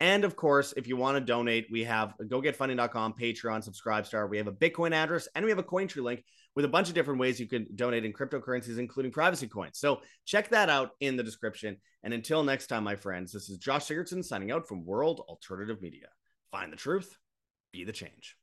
And 0.00 0.24
of 0.24 0.36
course, 0.36 0.74
if 0.76 0.86
you 0.86 0.96
want 0.96 1.16
to 1.16 1.20
donate, 1.20 1.66
we 1.70 1.84
have 1.84 2.14
gogetfunding.com, 2.22 3.14
Patreon, 3.20 3.68
Subscribestar. 3.68 4.28
We 4.28 4.38
have 4.38 4.48
a 4.48 4.52
Bitcoin 4.52 4.92
address, 4.92 5.28
and 5.34 5.44
we 5.44 5.50
have 5.50 5.58
a 5.58 5.64
Cointree 5.64 6.02
link 6.02 6.24
with 6.56 6.64
a 6.64 6.68
bunch 6.68 6.88
of 6.88 6.94
different 6.94 7.20
ways 7.20 7.40
you 7.40 7.48
can 7.48 7.66
donate 7.74 8.04
in 8.04 8.12
cryptocurrencies, 8.12 8.78
including 8.78 9.12
privacy 9.12 9.48
coins. 9.48 9.78
So 9.78 10.00
check 10.24 10.50
that 10.50 10.68
out 10.68 10.90
in 11.00 11.16
the 11.16 11.22
description. 11.22 11.76
And 12.02 12.14
until 12.14 12.44
next 12.44 12.68
time, 12.68 12.84
my 12.84 12.96
friends, 12.96 13.32
this 13.32 13.48
is 13.48 13.58
Josh 13.58 13.86
Sigurdson 13.86 14.24
signing 14.24 14.50
out 14.50 14.68
from 14.68 14.84
World 14.84 15.20
Alternative 15.28 15.80
Media. 15.80 16.08
Find 16.50 16.72
the 16.72 16.76
truth 16.76 17.16
be 17.72 17.84
the 17.84 17.92
change. 17.92 18.36